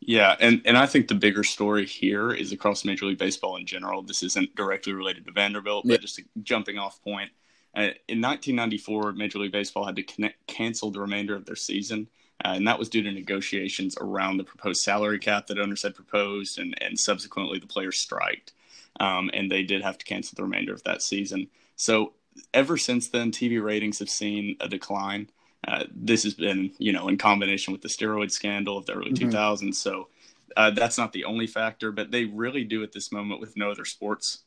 Yeah, 0.00 0.36
and, 0.40 0.62
and 0.64 0.76
I 0.76 0.86
think 0.86 1.06
the 1.08 1.14
bigger 1.14 1.44
story 1.44 1.86
here 1.86 2.32
is 2.32 2.50
across 2.52 2.84
Major 2.84 3.06
League 3.06 3.18
Baseball 3.18 3.56
in 3.56 3.66
general. 3.66 4.02
This 4.02 4.22
isn't 4.24 4.54
directly 4.56 4.92
related 4.92 5.26
to 5.26 5.32
Vanderbilt, 5.32 5.84
but 5.84 5.92
Yeah. 5.92 5.98
just 5.98 6.18
a 6.18 6.22
jumping 6.42 6.76
off 6.78 7.00
point. 7.02 7.30
Uh, 7.74 7.90
in 8.08 8.20
1994, 8.20 9.12
Major 9.12 9.38
League 9.38 9.52
Baseball 9.52 9.84
had 9.84 9.96
to 9.96 10.02
connect, 10.02 10.44
cancel 10.46 10.90
the 10.90 11.00
remainder 11.00 11.36
of 11.36 11.44
their 11.46 11.56
season, 11.56 12.08
uh, 12.44 12.54
and 12.56 12.66
that 12.66 12.78
was 12.78 12.88
due 12.88 13.02
to 13.02 13.12
negotiations 13.12 13.96
around 14.00 14.36
the 14.38 14.44
proposed 14.44 14.82
salary 14.82 15.20
cap 15.20 15.46
that 15.46 15.58
owners 15.58 15.82
had 15.82 15.94
proposed, 15.94 16.58
and, 16.58 16.74
and 16.82 16.98
subsequently 16.98 17.58
the 17.60 17.66
players 17.66 17.98
striked. 17.98 18.52
Um, 18.98 19.30
and 19.32 19.50
they 19.50 19.62
did 19.62 19.82
have 19.82 19.98
to 19.98 20.04
cancel 20.04 20.34
the 20.36 20.42
remainder 20.42 20.74
of 20.74 20.82
that 20.82 21.00
season. 21.00 21.48
So 21.76 22.12
ever 22.54 22.76
since 22.76 23.08
then, 23.08 23.30
TV 23.30 23.62
ratings 23.62 23.98
have 23.98 24.10
seen 24.10 24.56
a 24.60 24.68
decline. 24.68 25.30
Uh, 25.66 25.84
this 25.94 26.24
has 26.24 26.34
been, 26.34 26.72
you 26.78 26.92
know, 26.92 27.08
in 27.08 27.16
combination 27.18 27.72
with 27.72 27.82
the 27.82 27.88
steroid 27.88 28.30
scandal 28.30 28.76
of 28.78 28.86
the 28.86 28.94
early 28.94 29.12
Mhm. 29.12 29.30
2000s. 29.30 29.78
So 29.78 30.08
uh, 30.56 30.70
that's 30.70 30.98
not 30.98 31.12
the 31.12 31.24
only 31.24 31.46
factor, 31.46 31.92
but 31.92 32.10
they 32.10 32.24
really 32.26 32.64
do 32.64 32.82
at 32.82 32.92
this 32.92 33.12
moment, 33.12 33.40
with 33.40 33.56
no 33.56 33.70
other 33.70 33.84
sports 33.84 34.44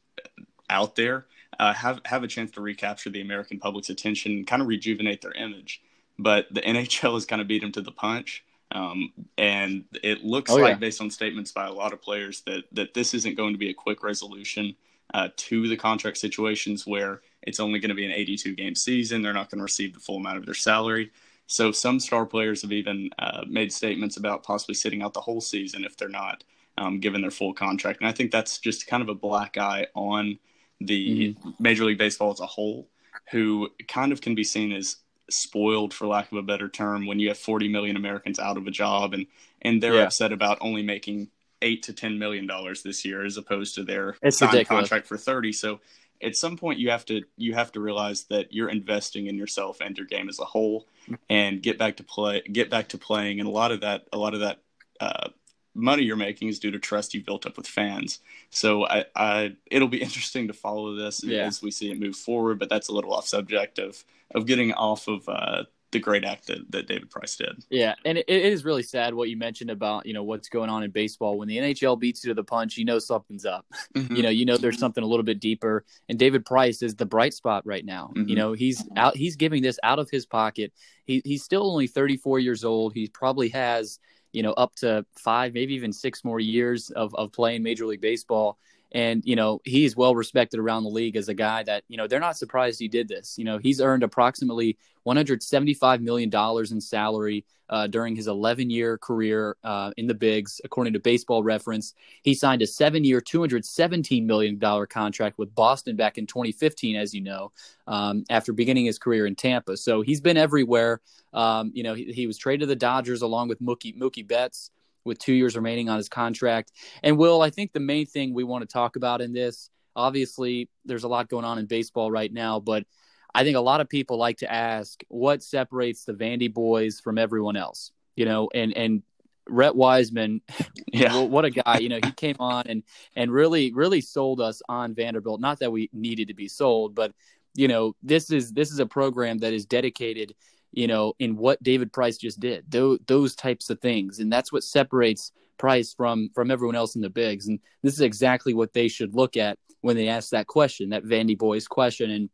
out 0.69 0.95
there, 0.95 1.27
uh, 1.59 1.73
have 1.73 2.01
have 2.05 2.23
a 2.23 2.27
chance 2.27 2.51
to 2.51 2.61
recapture 2.61 3.09
the 3.09 3.21
American 3.21 3.59
public's 3.59 3.89
attention, 3.89 4.31
and 4.33 4.47
kind 4.47 4.61
of 4.61 4.67
rejuvenate 4.67 5.21
their 5.21 5.31
image. 5.33 5.81
But 6.17 6.47
the 6.51 6.61
NHL 6.67 7.13
has 7.15 7.25
kind 7.25 7.41
of 7.41 7.47
beat 7.47 7.61
them 7.61 7.71
to 7.73 7.81
the 7.81 7.91
punch. 7.91 8.43
Um, 8.71 9.13
and 9.37 9.85
it 10.03 10.23
looks 10.23 10.51
Oh, 10.51 10.55
like, 10.57 10.73
yeah. 10.73 10.75
based 10.79 10.99
on 11.01 11.09
statements 11.11 11.51
by 11.51 11.67
a 11.67 11.71
lot 11.73 11.93
of 11.93 12.01
players, 12.01 12.41
that 12.41 12.63
that 12.73 12.93
this 12.93 13.13
isn't 13.13 13.35
going 13.35 13.53
to 13.53 13.59
be 13.59 13.69
a 13.69 13.73
quick 13.73 14.03
resolution 14.03 14.75
uh, 15.13 15.29
to 15.37 15.67
the 15.67 15.77
contract 15.77 16.17
situations 16.17 16.85
where 16.85 17.21
it's 17.45 17.59
only 17.59 17.79
going 17.79 17.89
to 17.89 17.95
be 17.95 18.05
an 18.05 18.11
82 18.11 18.55
game 18.55 18.75
season. 18.75 19.21
They're 19.21 19.33
not 19.33 19.49
going 19.49 19.59
to 19.59 19.63
receive 19.63 19.93
the 19.93 19.99
full 19.99 20.17
amount 20.17 20.37
of 20.37 20.45
their 20.45 20.53
salary. 20.55 21.11
So 21.47 21.71
some 21.71 21.99
star 21.99 22.25
players 22.25 22.63
have 22.63 22.71
even 22.71 23.09
uh, 23.19 23.43
made 23.47 23.71
statements 23.71 24.17
about 24.17 24.43
possibly 24.43 24.75
sitting 24.75 25.01
out 25.03 25.13
the 25.13 25.21
whole 25.21 25.41
season 25.41 25.83
if 25.85 25.95
they're 25.95 26.09
not 26.09 26.43
um, 26.77 26.99
given 26.99 27.21
their 27.21 27.31
full 27.31 27.53
contract. 27.53 27.99
And 28.01 28.07
I 28.09 28.11
think 28.11 28.31
that's 28.31 28.57
just 28.57 28.87
kind 28.87 29.03
of 29.03 29.09
a 29.09 29.15
black 29.15 29.57
eye 29.57 29.87
on 29.95 30.39
the 30.81 31.35
Major 31.59 31.85
League 31.85 31.97
Baseball 31.99 32.31
as 32.31 32.39
a 32.39 32.45
whole, 32.45 32.87
who 33.31 33.69
kind 33.87 34.11
of 34.11 34.21
can 34.21 34.35
be 34.35 34.43
seen 34.43 34.71
as 34.71 34.97
spoiled, 35.29 35.93
for 35.93 36.07
lack 36.07 36.31
of 36.31 36.37
a 36.37 36.43
better 36.43 36.67
term, 36.69 37.05
when 37.05 37.19
you 37.19 37.27
have 37.29 37.37
40 37.37 37.67
million 37.67 37.95
Americans 37.95 38.39
out 38.39 38.57
of 38.57 38.67
a 38.67 38.71
job 38.71 39.13
and 39.13 39.27
and 39.61 39.81
they're 39.81 39.95
Yeah. 39.95 40.03
upset 40.03 40.31
about 40.31 40.57
only 40.61 40.83
making 40.83 41.29
eight 41.61 41.81
to 41.83 41.93
10 41.93 42.19
million 42.19 42.45
dollars 42.45 42.83
this 42.83 43.05
year 43.05 43.25
as 43.25 43.37
opposed 43.37 43.75
to 43.75 43.83
their 43.83 44.15
It's 44.21 44.37
signed 44.37 44.53
ridiculous. 44.53 44.81
contract 44.89 45.07
for 45.07 45.17
30. 45.17 45.51
So 45.53 45.79
at 46.21 46.35
some 46.35 46.57
point 46.57 46.79
you 46.79 46.89
have 46.89 47.05
to 47.05 47.23
you 47.37 47.53
have 47.53 47.71
to 47.71 47.79
realize 47.79 48.23
that 48.25 48.51
you're 48.53 48.69
investing 48.69 49.27
in 49.27 49.35
yourself 49.37 49.79
and 49.81 49.97
your 49.97 50.07
game 50.07 50.29
as 50.29 50.39
a 50.39 50.45
whole 50.45 50.87
and 51.29 51.61
get 51.61 51.77
back 51.77 51.97
to 51.97 52.03
play 52.03 52.41
get 52.51 52.69
back 52.69 52.87
to 52.89 52.97
playing 52.97 53.39
and 53.39 53.47
a 53.47 53.51
lot 53.51 53.71
of 53.71 53.81
that 53.81 54.07
a 54.13 54.17
lot 54.17 54.33
of 54.33 54.39
that 54.39 54.59
uh, 54.99 55.29
money 55.73 56.03
you're 56.03 56.15
making 56.15 56.47
is 56.47 56.57
due 56.59 56.71
to 56.71 56.79
trust 56.79 57.13
you've 57.13 57.25
built 57.25 57.45
up 57.45 57.57
with 57.57 57.67
fans 57.67 58.19
so 58.49 58.85
I, 58.87 59.05
I 59.15 59.55
it'll 59.69 59.89
be 59.89 60.01
interesting 60.07 60.47
to 60.47 60.53
follow 60.53 60.95
this 60.95 61.23
Yeah. 61.23 61.45
as 61.45 61.61
we 61.61 61.69
see 61.71 61.91
it 61.91 61.99
move 61.99 62.15
forward 62.15 62.59
but 62.59 62.69
that's 62.69 62.87
a 62.87 62.93
little 62.93 63.13
off 63.13 63.27
subject 63.27 63.77
of 63.79 64.03
of 64.33 64.45
getting 64.45 64.73
off 64.73 65.07
of 65.07 65.27
uh, 65.29 65.63
the 65.91 65.99
great 65.99 66.23
act 66.23 66.47
that, 66.47 66.69
that 66.71 66.87
David 66.87 67.09
Price 67.09 67.35
did. 67.37 67.63
Yeah, 67.69 67.95
and 68.03 68.17
it, 68.17 68.25
it 68.27 68.45
is 68.45 68.65
really 68.65 68.83
sad 68.83 69.13
what 69.13 69.29
you 69.29 69.37
mentioned 69.37 69.69
about 69.69 70.05
you 70.05 70.13
know 70.13 70.23
what's 70.23 70.49
going 70.49 70.69
on 70.69 70.83
in 70.83 70.91
baseball. 70.91 71.37
When 71.37 71.47
the 71.47 71.57
NHL 71.57 71.99
beats 71.99 72.23
you 72.23 72.29
to 72.29 72.33
the 72.33 72.43
punch, 72.43 72.77
you 72.77 72.85
know 72.85 72.99
something's 72.99 73.45
up. 73.45 73.65
Mm-hmm. 73.95 74.15
You 74.15 74.23
know, 74.23 74.29
you 74.29 74.45
know 74.45 74.57
there's 74.57 74.77
something 74.77 75.03
a 75.03 75.07
little 75.07 75.23
bit 75.23 75.39
deeper. 75.39 75.85
And 76.09 76.19
David 76.19 76.45
Price 76.45 76.81
is 76.81 76.95
the 76.95 77.05
bright 77.05 77.33
spot 77.33 77.65
right 77.65 77.85
now. 77.85 78.11
Mhm. 78.15 78.27
You 78.27 78.35
know, 78.35 78.51
he's 78.51 78.83
out. 78.97 79.15
He's 79.15 79.37
giving 79.37 79.61
this 79.61 79.79
out 79.83 79.99
of 79.99 80.09
his 80.09 80.25
pocket. 80.25 80.73
He 81.05 81.21
he's 81.23 81.43
still 81.43 81.69
only 81.69 81.87
34 81.87 82.39
years 82.39 82.65
old. 82.65 82.93
He 82.93 83.07
probably 83.07 83.49
has 83.49 83.99
you 84.33 84.43
know 84.43 84.51
up 84.53 84.75
to 84.75 85.05
five, 85.17 85.53
maybe 85.53 85.75
even 85.75 85.93
six 85.93 86.25
more 86.25 86.39
years 86.41 86.89
of 86.89 87.15
of 87.15 87.31
playing 87.31 87.63
Major 87.63 87.85
League 87.85 88.01
Baseball. 88.01 88.57
And 88.95 89.21
you 89.25 89.35
know 89.35 89.61
he's 89.65 89.95
well 89.95 90.15
respected 90.15 90.59
around 90.59 90.83
the 90.83 90.89
league 90.89 91.17
as 91.17 91.29
a 91.29 91.33
guy 91.33 91.63
that 91.63 91.83
you 91.89 91.97
know 91.97 92.07
they're 92.07 92.19
not 92.19 92.37
surprised 92.37 92.79
he 92.79 92.87
did 92.87 93.07
this. 93.07 93.37
You 93.37 93.43
know 93.43 93.57
he's 93.57 93.81
earned 93.81 94.03
approximately 94.03 94.77
175 95.03 96.01
million 96.01 96.29
dollars 96.29 96.71
in 96.71 96.81
salary 96.81 97.45
uh, 97.69 97.87
during 97.87 98.15
his 98.15 98.27
11 98.27 98.69
year 98.69 98.97
career 98.97 99.57
uh, 99.63 99.91
in 99.97 100.07
the 100.07 100.13
bigs, 100.13 100.61
according 100.63 100.93
to 100.93 100.99
Baseball 100.99 101.43
Reference. 101.43 101.93
He 102.23 102.33
signed 102.33 102.61
a 102.61 102.67
seven 102.67 103.03
year, 103.03 103.21
$217 103.21 104.25
million 104.25 104.59
contract 104.87 105.37
with 105.37 105.53
Boston 105.55 105.95
back 105.95 106.17
in 106.17 106.27
2015, 106.27 106.95
as 106.95 107.13
you 107.13 107.21
know, 107.21 107.51
um, 107.87 108.23
after 108.29 108.53
beginning 108.53 108.85
his 108.85 108.99
career 108.99 109.25
in 109.25 109.35
Tampa. 109.35 109.77
So 109.77 110.01
he's 110.01 110.21
been 110.21 110.37
everywhere. 110.37 111.01
Um, 111.33 111.71
you 111.73 111.83
know, 111.83 111.93
he, 111.93 112.05
he 112.05 112.27
was 112.27 112.37
traded 112.37 112.61
to 112.61 112.65
the 112.67 112.75
Dodgers 112.75 113.21
along 113.21 113.49
with 113.49 113.61
Mookie, 113.61 113.97
Mookie 113.97 114.25
Betts 114.25 114.71
with 115.05 115.19
two 115.19 115.33
years 115.33 115.55
remaining 115.55 115.89
on 115.89 115.97
his 115.97 116.09
contract. 116.09 116.71
And 117.03 117.17
Will, 117.17 117.41
I 117.41 117.49
think 117.49 117.71
the 117.71 117.79
main 117.79 118.05
thing 118.05 118.33
we 118.33 118.43
want 118.43 118.67
to 118.67 118.73
talk 118.73 118.95
about 118.95 119.21
in 119.21 119.33
this, 119.33 119.69
obviously, 119.95 120.69
there's 120.83 121.03
a 121.03 121.07
lot 121.07 121.29
going 121.29 121.45
on 121.45 121.57
in 121.57 121.65
baseball 121.67 122.11
right 122.11 122.31
now, 122.31 122.59
but 122.59 122.85
I 123.33 123.43
think 123.43 123.57
a 123.57 123.61
lot 123.61 123.81
of 123.81 123.89
people 123.89 124.17
like 124.17 124.37
to 124.37 124.51
ask 124.51 125.01
what 125.09 125.43
separates 125.43 126.05
the 126.05 126.13
Vandy 126.13 126.51
boys 126.51 126.99
from 126.99 127.17
everyone 127.17 127.55
else, 127.55 127.91
you 128.15 128.25
know, 128.25 128.49
and, 128.53 128.75
and 128.75 129.03
Rhett 129.47 129.75
Wiseman, 129.75 130.41
Yeah. 130.91 131.21
what 131.21 131.45
a 131.45 131.49
guy! 131.49 131.79
You 131.79 131.89
know, 131.89 131.99
he 132.03 132.11
came 132.11 132.37
on 132.39 132.63
and 132.67 132.83
and 133.15 133.31
really 133.31 133.73
really 133.73 134.01
sold 134.01 134.39
us 134.39 134.61
on 134.69 134.95
Vanderbilt. 134.95 135.41
Not 135.41 135.59
that 135.59 135.71
we 135.71 135.89
needed 135.93 136.29
to 136.29 136.33
be 136.33 136.47
sold, 136.47 136.95
but 136.95 137.11
you 137.53 137.67
know, 137.67 137.95
this 138.01 138.31
is 138.31 138.53
this 138.53 138.71
is 138.71 138.79
a 138.79 138.85
program 138.85 139.39
that 139.39 139.53
is 139.53 139.65
dedicated, 139.65 140.35
you 140.75 140.87
know, 140.87 141.13
in 141.19 141.37
what 141.37 141.61
David 141.63 141.91
Price 141.93 142.17
just 142.17 142.39
did. 142.39 142.69
Those 142.69 142.99
those 143.07 143.35
types 143.35 143.69
of 143.69 143.79
things, 143.79 144.19
and 144.19 144.31
that's 144.31 144.51
what 144.51 144.63
separates 144.63 145.31
Price 145.57 145.93
from 145.93 146.29
from 146.35 146.51
everyone 146.51 146.75
else 146.75 146.95
in 146.95 147.01
the 147.01 147.09
bigs. 147.09 147.47
And 147.47 147.59
this 147.81 147.93
is 147.93 148.01
exactly 148.01 148.53
what 148.53 148.73
they 148.73 148.89
should 148.89 149.15
look 149.15 149.37
at 149.37 149.57
when 149.81 149.95
they 149.95 150.09
ask 150.09 150.31
that 150.31 150.47
question, 150.47 150.89
that 150.89 151.05
Vandy 151.05 151.37
boys 151.37 151.67
question. 151.67 152.11
And 152.11 152.29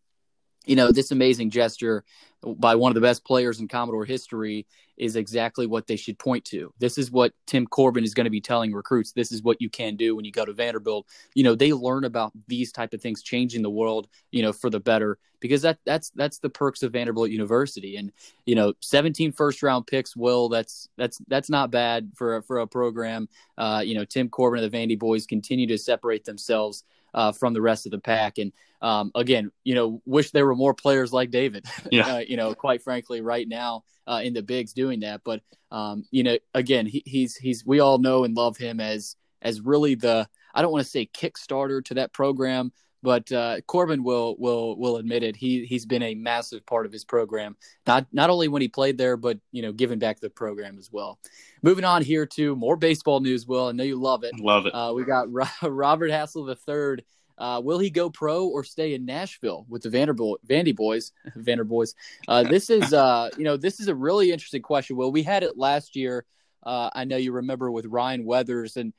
you 0.65 0.75
know, 0.75 0.91
this 0.91 1.11
amazing 1.11 1.49
gesture 1.49 2.03
by 2.43 2.75
one 2.75 2.89
of 2.89 2.95
the 2.95 3.01
best 3.01 3.23
players 3.23 3.59
in 3.59 3.67
Commodore 3.67 4.05
history 4.05 4.65
is 4.97 5.15
exactly 5.15 5.65
what 5.65 5.87
they 5.87 5.95
should 5.95 6.17
point 6.19 6.45
to. 6.45 6.73
This 6.79 6.97
is 6.97 7.11
what 7.11 7.33
Tim 7.45 7.65
Corbin 7.65 8.03
is 8.03 8.13
going 8.13 8.25
to 8.25 8.31
be 8.31 8.41
telling 8.41 8.73
recruits. 8.73 9.11
This 9.11 9.31
is 9.31 9.43
what 9.43 9.61
you 9.61 9.69
can 9.69 9.95
do 9.95 10.15
when 10.15 10.25
you 10.25 10.31
go 10.31 10.45
to 10.45 10.53
Vanderbilt. 10.53 11.07
You 11.33 11.43
know, 11.43 11.55
they 11.55 11.73
learn 11.73 12.03
about 12.03 12.31
these 12.47 12.71
type 12.71 12.93
of 12.93 13.01
things 13.01 13.23
changing 13.23 13.61
the 13.61 13.69
world, 13.69 14.07
you 14.31 14.41
know, 14.41 14.53
for 14.53 14.69
the 14.69 14.79
better 14.79 15.17
because 15.39 15.63
that 15.63 15.79
that's 15.85 16.11
that's 16.11 16.39
the 16.39 16.49
perks 16.49 16.83
of 16.83 16.93
Vanderbilt 16.93 17.31
University. 17.31 17.97
And, 17.97 18.11
you 18.45 18.55
know, 18.55 18.73
17 18.81 19.31
first 19.31 19.63
round 19.63 19.87
picks 19.87 20.15
will 20.15 20.49
that's 20.49 20.87
that's 20.97 21.19
that's 21.27 21.49
not 21.49 21.71
bad 21.71 22.11
for 22.15 22.37
a, 22.37 22.43
for 22.43 22.59
a 22.59 22.67
program. 22.67 23.27
Uh, 23.57 23.81
you 23.83 23.95
know, 23.95 24.05
Tim 24.05 24.29
Corbin 24.29 24.63
and 24.63 24.71
the 24.71 24.77
Vandy 24.77 24.97
boys 24.97 25.25
continue 25.25 25.67
to 25.67 25.77
separate 25.77 26.25
themselves 26.25 26.83
uh, 27.13 27.31
from 27.31 27.53
the 27.53 27.61
rest 27.61 27.85
of 27.85 27.91
the 27.91 27.99
pack. 27.99 28.37
And 28.37 28.51
um, 28.81 29.11
again, 29.15 29.51
you 29.63 29.75
know, 29.75 30.01
wish 30.05 30.31
there 30.31 30.45
were 30.45 30.55
more 30.55 30.73
players 30.73 31.13
like 31.13 31.31
David. 31.31 31.65
Yeah. 31.91 32.15
uh, 32.15 32.19
you 32.19 32.37
know, 32.37 32.53
quite 32.53 32.81
frankly, 32.81 33.21
right 33.21 33.47
now 33.47 33.83
uh, 34.07 34.21
in 34.23 34.33
the 34.33 34.41
bigs 34.41 34.73
doing 34.73 35.01
that. 35.01 35.21
But 35.25 35.41
um, 35.71 36.05
you 36.11 36.23
know, 36.23 36.37
again, 36.53 36.85
he, 36.85 37.03
he's 37.05 37.35
he's 37.35 37.65
we 37.65 37.79
all 37.79 37.97
know 37.97 38.23
and 38.23 38.35
love 38.35 38.57
him 38.57 38.79
as 38.79 39.15
as 39.41 39.61
really 39.61 39.95
the 39.95 40.27
I 40.53 40.61
don't 40.61 40.71
want 40.71 40.83
to 40.85 40.89
say 40.89 41.05
kickstarter 41.05 41.83
to 41.85 41.95
that 41.95 42.13
program, 42.13 42.71
but 43.03 43.31
uh, 43.31 43.61
Corbin 43.67 44.03
will 44.03 44.35
will 44.37 44.77
will 44.77 44.97
admit 44.97 45.23
it. 45.23 45.35
He 45.35 45.65
he's 45.65 45.85
been 45.85 46.03
a 46.03 46.15
massive 46.15 46.65
part 46.65 46.85
of 46.85 46.91
his 46.91 47.03
program, 47.03 47.55
not 47.87 48.05
not 48.11 48.29
only 48.29 48.47
when 48.47 48.61
he 48.61 48.67
played 48.67 48.97
there, 48.97 49.17
but 49.17 49.39
you 49.51 49.61
know, 49.61 49.71
giving 49.71 49.99
back 49.99 50.17
to 50.17 50.21
the 50.21 50.29
program 50.29 50.77
as 50.77 50.91
well. 50.91 51.19
Moving 51.63 51.85
on 51.85 52.03
here 52.03 52.25
to 52.27 52.55
more 52.55 52.75
baseball 52.75 53.19
news. 53.19 53.47
Will 53.47 53.67
I 53.67 53.71
know 53.71 53.83
you 53.83 53.99
love 53.99 54.23
it. 54.23 54.39
Love 54.39 54.65
it. 54.65 54.73
Uh, 54.73 54.93
we 54.95 55.03
got 55.03 55.31
Ro- 55.31 55.45
Robert 55.63 56.11
Hassell 56.11 56.45
the 56.45 56.55
third. 56.55 57.03
Uh, 57.37 57.59
will 57.59 57.79
he 57.79 57.89
go 57.89 58.07
pro 58.07 58.45
or 58.45 58.63
stay 58.63 58.93
in 58.93 59.03
Nashville 59.03 59.65
with 59.67 59.81
the 59.81 59.89
Vanderbilt 59.89 60.39
Vandy 60.47 60.75
boys? 60.75 61.11
Vanderboys. 61.37 61.95
Uh, 62.27 62.43
this 62.43 62.69
is 62.69 62.93
uh, 62.93 63.29
you 63.37 63.43
know 63.43 63.57
this 63.57 63.79
is 63.79 63.87
a 63.87 63.95
really 63.95 64.31
interesting 64.31 64.61
question. 64.61 64.95
Well, 64.95 65.11
we 65.11 65.23
had 65.23 65.41
it 65.43 65.57
last 65.57 65.95
year. 65.95 66.25
Uh, 66.63 66.91
I 66.93 67.05
know 67.05 67.17
you 67.17 67.31
remember 67.31 67.71
with 67.71 67.87
Ryan 67.87 68.25
Weathers, 68.25 68.77
and 68.77 68.93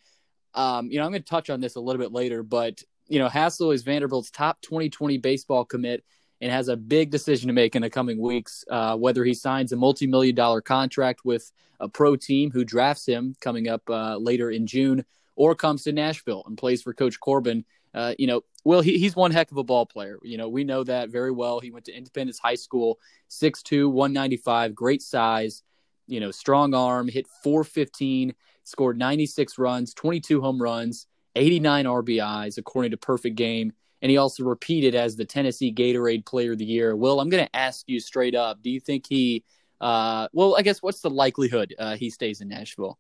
um, 0.54 0.90
you 0.90 0.98
know 0.98 1.04
I'm 1.04 1.12
going 1.12 1.22
to 1.22 1.28
touch 1.28 1.50
on 1.50 1.60
this 1.60 1.76
a 1.76 1.80
little 1.80 2.02
bit 2.02 2.10
later. 2.10 2.42
But 2.42 2.82
you 3.08 3.18
know 3.18 3.28
Hassell 3.28 3.74
is 3.74 3.82
Vanderbilt's 3.82 4.30
top 4.30 4.60
2020 4.62 5.18
baseball 5.18 5.64
commit 5.64 6.04
and 6.40 6.50
has 6.50 6.68
a 6.68 6.76
big 6.76 7.10
decision 7.10 7.46
to 7.46 7.54
make 7.54 7.76
in 7.76 7.82
the 7.82 7.90
coming 7.90 8.20
weeks. 8.20 8.64
Uh, 8.68 8.96
whether 8.96 9.24
he 9.24 9.32
signs 9.32 9.72
a 9.72 9.76
multi-million 9.76 10.34
dollar 10.34 10.60
contract 10.60 11.24
with 11.24 11.52
a 11.78 11.88
pro 11.88 12.16
team 12.16 12.50
who 12.50 12.64
drafts 12.64 13.06
him 13.06 13.34
coming 13.40 13.68
up 13.68 13.82
uh, 13.88 14.16
later 14.16 14.50
in 14.50 14.66
June, 14.66 15.04
or 15.36 15.54
comes 15.54 15.84
to 15.84 15.92
Nashville 15.92 16.42
and 16.46 16.58
plays 16.58 16.82
for 16.82 16.92
Coach 16.92 17.18
Corbin. 17.20 17.64
Uh, 17.94 18.14
you 18.18 18.26
know, 18.26 18.42
well, 18.64 18.80
he, 18.80 18.98
he's 18.98 19.14
one 19.14 19.30
heck 19.30 19.50
of 19.50 19.56
a 19.56 19.64
ball 19.64 19.86
player. 19.86 20.18
You 20.22 20.38
know, 20.38 20.48
we 20.48 20.64
know 20.64 20.82
that 20.84 21.10
very 21.10 21.30
well. 21.30 21.60
He 21.60 21.70
went 21.70 21.84
to 21.86 21.96
Independence 21.96 22.38
High 22.38 22.54
School, 22.54 22.98
6'2, 23.30 23.90
195, 23.90 24.74
great 24.74 25.02
size, 25.02 25.62
you 26.06 26.18
know, 26.20 26.30
strong 26.30 26.74
arm, 26.74 27.08
hit 27.08 27.26
415, 27.42 28.34
scored 28.64 28.98
96 28.98 29.58
runs, 29.58 29.94
22 29.94 30.40
home 30.40 30.60
runs, 30.60 31.06
89 31.36 31.84
RBIs, 31.84 32.58
according 32.58 32.90
to 32.92 32.96
Perfect 32.96 33.36
Game. 33.36 33.72
And 34.00 34.10
he 34.10 34.16
also 34.16 34.44
repeated 34.44 34.94
as 34.94 35.14
the 35.14 35.24
Tennessee 35.24 35.72
Gatorade 35.72 36.26
Player 36.26 36.52
of 36.52 36.58
the 36.58 36.64
Year. 36.64 36.96
Will, 36.96 37.20
I'm 37.20 37.28
going 37.28 37.44
to 37.44 37.56
ask 37.56 37.88
you 37.88 38.00
straight 38.00 38.34
up 38.34 38.60
do 38.62 38.70
you 38.70 38.80
think 38.80 39.06
he, 39.08 39.44
uh, 39.80 40.28
well, 40.32 40.56
I 40.56 40.62
guess 40.62 40.82
what's 40.82 41.00
the 41.00 41.10
likelihood 41.10 41.74
uh, 41.78 41.96
he 41.96 42.10
stays 42.10 42.40
in 42.40 42.48
Nashville? 42.48 42.98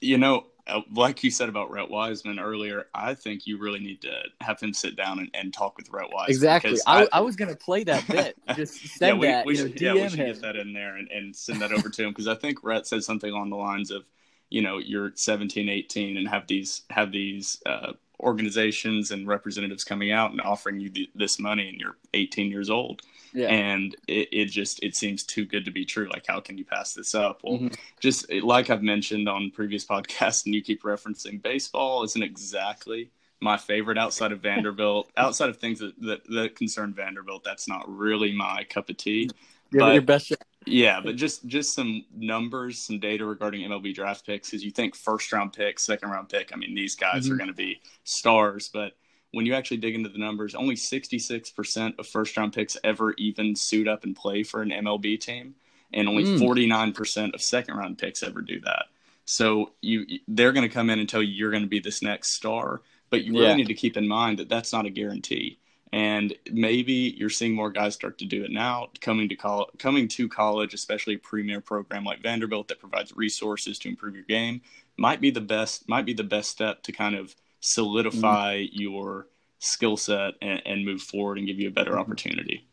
You 0.00 0.18
know, 0.18 0.46
like 0.94 1.24
you 1.24 1.30
said 1.30 1.48
about 1.48 1.70
Rhett 1.70 1.90
Wiseman 1.90 2.38
earlier, 2.38 2.86
I 2.94 3.14
think 3.14 3.46
you 3.46 3.58
really 3.58 3.80
need 3.80 4.02
to 4.02 4.12
have 4.40 4.60
him 4.60 4.72
sit 4.72 4.96
down 4.96 5.18
and, 5.18 5.30
and 5.34 5.52
talk 5.52 5.76
with 5.76 5.90
Rhett 5.90 6.10
Wiseman. 6.12 6.30
Exactly. 6.30 6.70
because 6.72 6.84
I, 6.86 7.08
I 7.12 7.20
was 7.20 7.36
going 7.36 7.50
to 7.50 7.56
play 7.56 7.84
that 7.84 8.06
bit. 8.06 8.36
Just 8.56 8.82
yeah, 8.82 8.90
send 8.94 9.20
we, 9.20 9.26
that. 9.26 9.46
we 9.46 9.56
you 9.56 9.64
know, 9.64 9.68
should, 9.70 9.80
yeah, 9.80 9.94
we 9.94 10.08
should 10.08 10.18
him. 10.18 10.26
get 10.26 10.42
that 10.42 10.56
in 10.56 10.72
there 10.72 10.96
and, 10.96 11.10
and 11.10 11.34
send 11.34 11.60
that 11.62 11.72
over 11.72 11.88
to 11.88 12.04
him 12.04 12.10
because 12.10 12.28
I 12.28 12.34
think 12.34 12.62
Rhett 12.62 12.86
said 12.86 13.02
something 13.04 13.30
along 13.30 13.50
the 13.50 13.56
lines 13.56 13.90
of, 13.90 14.04
you 14.50 14.62
know, 14.62 14.78
you're 14.78 15.12
17, 15.14 15.68
18 15.68 16.16
and 16.16 16.28
have 16.28 16.46
these 16.46 16.82
have 16.90 17.12
these 17.12 17.60
uh, 17.66 17.92
organizations 18.20 19.10
and 19.10 19.26
representatives 19.26 19.84
coming 19.84 20.10
out 20.12 20.30
and 20.30 20.40
offering 20.40 20.78
you 20.80 20.88
th- 20.88 21.10
this 21.14 21.38
money 21.38 21.68
and 21.68 21.78
you're 21.80 21.96
18 22.14 22.50
years 22.50 22.68
old 22.70 23.02
Yeah. 23.32 23.48
and 23.48 23.94
it, 24.06 24.28
it 24.32 24.44
just 24.46 24.82
it 24.82 24.94
seems 24.96 25.22
too 25.22 25.44
good 25.44 25.64
to 25.64 25.70
be 25.70 25.84
true 25.84 26.08
like 26.08 26.24
how 26.26 26.40
can 26.40 26.58
you 26.58 26.64
pass 26.64 26.94
this 26.94 27.14
up 27.14 27.40
well 27.44 27.58
Mhm. 27.58 27.76
just 28.00 28.30
like 28.42 28.70
i've 28.70 28.82
mentioned 28.82 29.28
on 29.28 29.50
previous 29.50 29.84
podcasts 29.94 30.46
and 30.46 30.54
you 30.54 30.62
keep 30.62 30.82
referencing 30.82 31.40
baseball 31.42 32.02
isn't 32.04 32.22
exactly 32.22 33.10
my 33.40 33.56
favorite 33.56 33.98
outside 33.98 34.32
of 34.32 34.40
vanderbilt 34.40 35.10
outside 35.16 35.48
of 35.48 35.56
things 35.58 35.78
that, 35.78 35.94
that, 36.00 36.20
that 36.28 36.56
concern 36.56 36.92
vanderbilt 36.92 37.44
that's 37.44 37.68
not 37.68 37.84
really 37.88 38.32
my 38.32 38.64
cup 38.64 38.88
of 38.90 38.96
tea 38.96 39.26
Give 39.70 39.80
it 39.80 39.84
but- 39.84 39.92
your 39.94 40.02
best 40.02 40.26
shot. 40.28 40.38
Yeah 40.70 41.00
but 41.00 41.16
just 41.16 41.46
just 41.46 41.74
some 41.74 42.04
numbers 42.16 42.78
some 42.78 42.98
data 42.98 43.24
regarding 43.24 43.60
mlb 43.68 43.94
draft 43.94 44.24
picks 44.26 44.48
because 44.50 44.64
you 44.64 44.70
think 44.70 44.94
first 44.94 45.32
round 45.32 45.52
pick 45.52 45.78
second 45.78 46.10
round 46.10 46.28
pick 46.28 46.50
i 46.52 46.56
mean 46.56 46.74
these 46.74 46.94
guys 46.94 47.28
are 47.28 47.34
Mhm. 47.34 47.38
going 47.38 47.48
to 47.48 47.54
be 47.54 47.80
stars 48.04 48.68
but 48.72 48.92
when 49.32 49.44
you 49.44 49.54
actually 49.54 49.76
dig 49.76 49.94
into 49.94 50.08
the 50.08 50.18
numbers 50.18 50.54
only 50.54 50.74
66% 50.74 51.98
of 51.98 52.06
first 52.06 52.36
round 52.36 52.52
picks 52.52 52.76
ever 52.84 53.12
even 53.18 53.54
suit 53.54 53.86
up 53.88 54.04
and 54.04 54.16
play 54.16 54.42
for 54.42 54.62
an 54.62 54.70
mlb 54.70 55.20
team 55.20 55.54
and 55.92 56.08
only 56.08 56.24
Mm. 56.24 56.38
49% 56.38 57.34
of 57.34 57.40
second 57.42 57.76
round 57.76 57.98
picks 57.98 58.22
ever 58.22 58.40
do 58.42 58.60
that 58.60 58.86
so 59.24 59.72
you 59.82 60.06
they're 60.28 60.52
going 60.52 60.66
to 60.68 60.72
come 60.74 60.90
in 60.90 60.98
and 60.98 61.08
tell 61.08 61.22
you 61.22 61.32
you're 61.32 61.50
going 61.50 61.62
to 61.62 61.68
be 61.68 61.80
this 61.80 62.02
next 62.02 62.32
star 62.32 62.80
but 63.10 63.24
you 63.24 63.32
really 63.32 63.46
Yeah. 63.46 63.54
need 63.54 63.68
to 63.68 63.74
keep 63.74 63.96
in 63.96 64.06
mind 64.08 64.38
that 64.38 64.48
that's 64.48 64.72
not 64.72 64.86
a 64.86 64.90
guarantee 64.90 65.58
and 65.92 66.34
maybe 66.52 67.14
you're 67.16 67.30
seeing 67.30 67.54
more 67.54 67.70
guys 67.70 67.94
start 67.94 68.18
to 68.18 68.24
do 68.24 68.44
it 68.44 68.50
now 68.50 68.88
coming 69.00 69.28
to 69.28 69.34
college 69.34 69.68
coming 69.78 70.06
to 70.06 70.28
college 70.28 70.74
especially 70.74 71.14
a 71.14 71.18
premier 71.18 71.60
program 71.60 72.04
like 72.04 72.22
vanderbilt 72.22 72.68
that 72.68 72.78
provides 72.78 73.16
resources 73.16 73.78
to 73.78 73.88
improve 73.88 74.14
your 74.14 74.24
game 74.24 74.60
might 74.96 75.20
be 75.20 75.30
the 75.30 75.40
best 75.40 75.88
might 75.88 76.04
be 76.04 76.12
the 76.12 76.24
best 76.24 76.50
step 76.50 76.82
to 76.82 76.92
kind 76.92 77.14
of 77.14 77.34
solidify 77.60 78.56
mm-hmm. 78.56 78.80
your 78.80 79.26
skill 79.58 79.96
set 79.96 80.34
and, 80.40 80.62
and 80.64 80.84
move 80.84 81.02
forward 81.02 81.38
and 81.38 81.46
give 81.46 81.58
you 81.58 81.68
a 81.68 81.72
better 81.72 81.92
mm-hmm. 81.92 82.00
opportunity. 82.00 82.66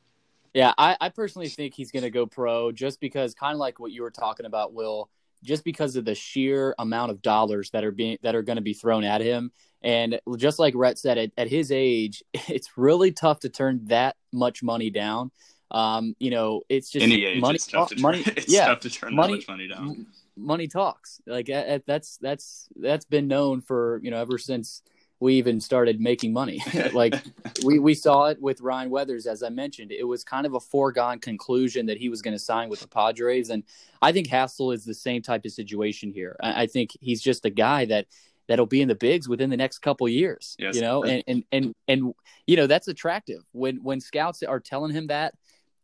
Yeah, 0.54 0.74
I, 0.78 0.96
I 1.02 1.10
personally 1.10 1.50
think 1.50 1.74
he's 1.74 1.92
going 1.92 2.04
to 2.04 2.10
go 2.10 2.26
pro 2.26 2.72
just 2.72 3.02
because, 3.02 3.34
kind 3.34 3.54
of 3.54 3.60
like 3.60 3.80
what 3.80 3.92
you 3.92 4.02
were 4.02 4.12
talking 4.12 4.46
about, 4.46 4.74
Will. 4.74 5.10
Just 5.44 5.64
because 5.64 5.96
of 5.96 6.06
the 6.06 6.16
sheer 6.16 6.74
amount 6.80 7.12
of 7.12 7.22
dollars 7.22 7.70
that 7.72 7.84
are 7.84 7.92
being 7.92 8.18
that 8.24 8.36
are 8.36 8.42
going 8.42 8.56
to 8.56 8.64
be 8.64 8.74
thrown 8.74 9.04
at 9.04 9.22
him, 9.22 9.52
and 9.86 10.20
just 10.38 10.60
like 10.60 10.74
Rhett 10.76 10.98
said, 10.98 11.18
at, 11.18 11.32
at 11.38 11.48
his 11.48 11.72
age, 11.72 12.24
it's 12.34 12.78
really 12.78 13.12
tough 13.12 13.40
to 13.42 13.50
turn 13.50 13.82
that 13.86 14.18
much 14.34 14.62
money 14.64 14.90
down. 14.90 15.32
Um, 15.72 16.16
you 16.20 16.30
know, 16.32 16.62
it's 16.70 16.90
just 16.90 17.04
Any 17.04 17.26
age, 17.26 17.42
money. 17.42 17.56
it's 17.56 17.68
tough 17.68 17.90
to 17.90 17.96
turn, 17.96 18.02
money, 18.02 18.24
it's 18.26 18.52
yeah, 18.52 18.68
tough 18.68 18.82
to 18.82 18.90
turn 18.90 19.16
money- 19.16 19.34
that 19.34 19.38
much 19.38 19.48
money 19.48 19.68
down. 19.68 20.08
money 20.36 20.68
talks. 20.68 21.22
Like 21.26 21.48
that's 21.48 22.18
that's 22.18 22.68
that's 22.76 23.06
been 23.06 23.28
known 23.28 23.62
for 23.62 24.00
you 24.04 24.12
know 24.12 24.18
ever 24.20 24.38
since 24.38 24.82
we 25.22 25.36
even 25.36 25.62
started 25.62 26.00
making 26.02 26.34
money. 26.34 26.62
like 26.94 27.16
we 27.64 27.80
we 27.80 27.94
saw 27.96 28.26
it 28.26 28.42
with 28.42 28.62
Ryan 28.62 28.90
Weathers, 28.90 29.26
as 29.28 29.42
I 29.44 29.50
mentioned. 29.50 29.92
It 29.92 30.04
was 30.04 30.24
kind 30.24 30.46
of 30.46 30.54
a 30.54 30.60
foregone 30.60 31.20
conclusion 31.20 31.86
that 31.88 31.98
he 31.98 32.10
was 32.10 32.22
going 32.22 32.36
to 32.36 32.40
sign 32.40 32.70
with 32.70 32.82
the 32.82 32.88
Padres, 32.88 33.50
and 33.50 33.64
I 34.02 34.12
think 34.12 34.28
Hassell 34.28 34.74
is 34.74 34.86
the 34.86 34.94
same 34.94 35.22
type 35.22 35.46
of 35.46 35.52
situation 35.52 36.12
here. 36.12 36.36
I, 36.42 36.64
I 36.64 36.68
think 36.68 36.92
he's 37.02 37.22
just 37.22 37.46
a 37.46 37.50
guy 37.50 37.86
that 37.86 38.06
that'll 38.48 38.66
be 38.66 38.82
in 38.82 38.88
the 38.88 38.96
bigs 38.96 39.28
within 39.28 39.50
the 39.50 39.58
next 39.58 39.80
couple 39.80 40.08
years. 40.08 40.56
Yes. 40.60 40.76
You 40.76 40.82
know, 40.82 41.04
and, 41.04 41.24
and 41.28 41.44
and 41.52 41.76
and 41.88 42.14
you 42.46 42.58
know 42.58 42.68
that's 42.68 42.88
attractive 42.88 43.42
when 43.52 43.78
when 43.84 44.00
scouts 44.00 44.44
are 44.44 44.60
telling 44.60 44.94
him 44.94 45.08
that. 45.08 45.34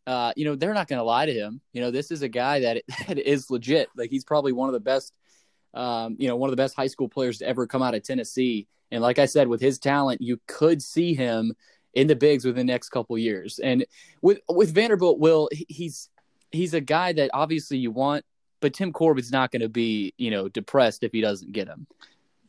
Uh, 0.08 0.34
you 0.36 0.46
know 0.46 0.56
they're 0.56 0.74
not 0.74 0.88
going 0.88 0.98
to 0.98 1.04
lie 1.04 1.26
to 1.26 1.34
him. 1.34 1.62
You 1.74 1.82
know 1.82 1.92
this 1.92 2.10
is 2.12 2.22
a 2.22 2.28
guy 2.28 2.62
that, 2.62 2.84
that 3.08 3.18
is 3.18 3.50
legit. 3.50 3.90
Like 3.96 4.10
he's 4.10 4.26
probably 4.26 4.52
one 4.52 4.68
of 4.68 4.74
the 4.74 4.80
best, 4.80 5.14
um, 5.74 6.16
you 6.20 6.28
know, 6.28 6.36
one 6.36 6.50
of 6.50 6.52
the 6.52 6.62
best 6.62 6.76
high 6.76 6.88
school 6.88 7.08
players 7.08 7.40
to 7.40 7.48
ever 7.48 7.68
come 7.68 7.82
out 7.82 7.94
of 7.94 8.04
Tennessee. 8.04 8.68
And 8.90 9.02
like 9.02 9.20
I 9.20 9.26
said, 9.26 9.48
with 9.48 9.62
his 9.62 9.80
talent, 9.80 10.22
you 10.22 10.40
could 10.48 10.82
see 10.82 11.14
him 11.14 11.54
in 11.94 12.08
the 12.08 12.16
bigs 12.16 12.46
within 12.46 12.66
the 12.66 12.74
next 12.74 12.90
couple 12.90 13.18
years. 13.18 13.60
And 13.60 13.86
with 14.22 14.40
with 14.50 14.74
Vanderbilt, 14.74 15.20
Will 15.20 15.50
he's 15.52 16.10
he's 16.52 16.74
a 16.74 16.82
guy 16.82 17.14
that 17.14 17.30
obviously 17.34 17.78
you 17.78 17.92
want, 17.92 18.26
but 18.60 18.74
Tim 18.74 18.92
Corbin's 18.92 19.32
not 19.32 19.52
going 19.52 19.62
to 19.62 19.70
be 19.70 20.14
you 20.18 20.32
know 20.32 20.50
depressed 20.50 21.04
if 21.04 21.12
he 21.12 21.22
doesn't 21.22 21.52
get 21.52 21.68
him. 21.68 21.88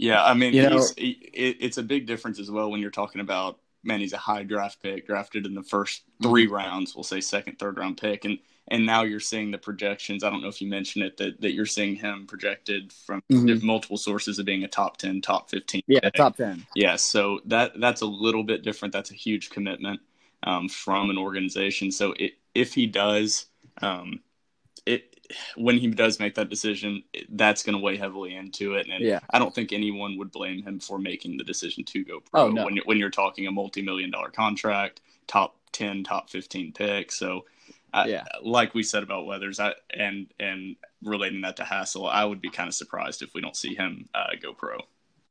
Yeah, 0.02 0.23
I 0.25 0.35
mean, 0.35 0.52
You 0.54 0.62
know- 0.68 0.76
he's, 0.76 0.94
he, 0.94 1.11
it, 1.32 1.56
it's 1.61 1.78
a 1.78 1.82
big 1.82 2.06
difference 2.06 2.38
as 2.38 2.50
well 2.50 2.71
when 2.71 2.80
you're 2.80 2.90
talking 2.90 3.21
about 3.21 3.59
man. 3.85 4.00
He's 4.00 4.12
a 4.12 4.16
high 4.18 4.42
draft 4.44 4.82
pick, 4.82 5.06
drafted 5.06 5.44
in 5.47 5.54
the 5.54 5.62
first 5.62 6.02
3 6.23 6.44
Mm-hmm. 6.47 6.54
rounds. 6.54 6.94
We'll 6.94 7.02
say 7.04 7.21
second, 7.21 7.59
third 7.59 7.78
round 7.78 7.97
pick, 7.99 8.25
and 8.25 8.38
and 8.68 8.87
now 8.87 9.02
you're 9.02 9.18
seeing 9.21 9.50
the 9.50 9.59
projections. 9.59 10.23
I 10.23 10.30
don't 10.30 10.40
know 10.40 10.49
if 10.49 10.61
you 10.62 10.68
mentioned 10.68 11.04
it 11.04 11.16
that 11.16 11.40
that 11.40 11.52
you're 11.52 11.66
seeing 11.66 11.97
him 11.97 12.26
projected 12.26 12.92
from 12.92 13.23
Mhm. 13.30 13.62
multiple 13.62 13.97
sources 13.97 14.38
of 14.38 14.47
being 14.47 14.62
a 14.64 14.68
top 14.68 14.99
ten, 14.99 15.21
top 15.21 15.50
fifteen. 15.50 15.82
Yeah, 15.88 16.00
pick. 16.00 16.14
top 16.14 16.37
ten. 16.37 16.64
Yeah, 16.76 16.97
so 16.97 17.40
that 17.47 17.78
that's 17.80 18.00
a 18.02 18.06
little 18.06 18.44
bit 18.44 18.62
different. 18.62 18.92
That's 18.92 19.11
a 19.11 19.14
huge 19.14 19.50
commitment 19.50 20.00
um, 20.44 20.68
from 20.68 21.11
an 21.11 21.18
organization. 21.18 21.90
So 21.90 22.12
it, 22.18 22.32
if 22.54 22.73
he 22.75 22.87
does, 22.87 23.47
um, 23.80 24.21
when 25.57 25.79
he 25.79 25.87
does 25.88 26.19
make 26.21 26.35
that 26.35 26.49
decision, 26.50 27.02
that's 27.31 27.62
going 27.62 27.76
to 27.76 27.83
weigh 27.83 27.97
heavily 27.97 28.35
into 28.35 28.75
it. 28.75 28.87
And 28.91 29.02
Yeah. 29.05 29.21
I 29.31 29.38
don't 29.38 29.55
think 29.55 29.73
anyone 29.73 30.17
would 30.19 30.31
blame 30.31 30.62
him 30.62 30.81
for 30.81 30.99
making 30.99 31.37
the 31.38 31.45
decision 31.45 31.85
to 31.85 32.05
go 32.05 32.21
pro 32.21 32.43
Oh, 32.43 32.49
no. 32.50 32.64
when 32.64 32.75
you're, 32.76 32.85
when 32.85 32.99
you're 32.99 33.11
talking 33.11 33.47
a 33.47 33.50
multi-million 33.52 34.11
dollar 34.11 34.31
contract, 34.31 35.00
top 35.26 35.57
ten, 35.73 36.05
top 36.05 36.31
fifteen 36.31 36.73
pick. 36.73 37.12
So. 37.12 37.45
I, 37.95 38.07
Yeah. 38.09 38.25
like 38.43 38.75
we 38.75 38.83
said 38.83 39.02
about 39.02 39.26
Weathers, 39.26 39.61
I, 39.61 39.75
and 39.93 40.26
and 40.41 40.76
relating 41.02 41.43
that 41.43 41.57
to 41.59 41.62
Hassell, 41.62 42.11
I 42.11 42.25
would 42.25 42.41
be 42.41 42.49
kind 42.49 42.67
of 42.67 42.75
surprised 42.75 43.21
if 43.21 43.35
we 43.35 43.43
don't 43.43 43.55
see 43.55 43.75
him 43.75 44.09
uh, 44.14 44.29
go 44.41 44.55
pro. 44.55 44.79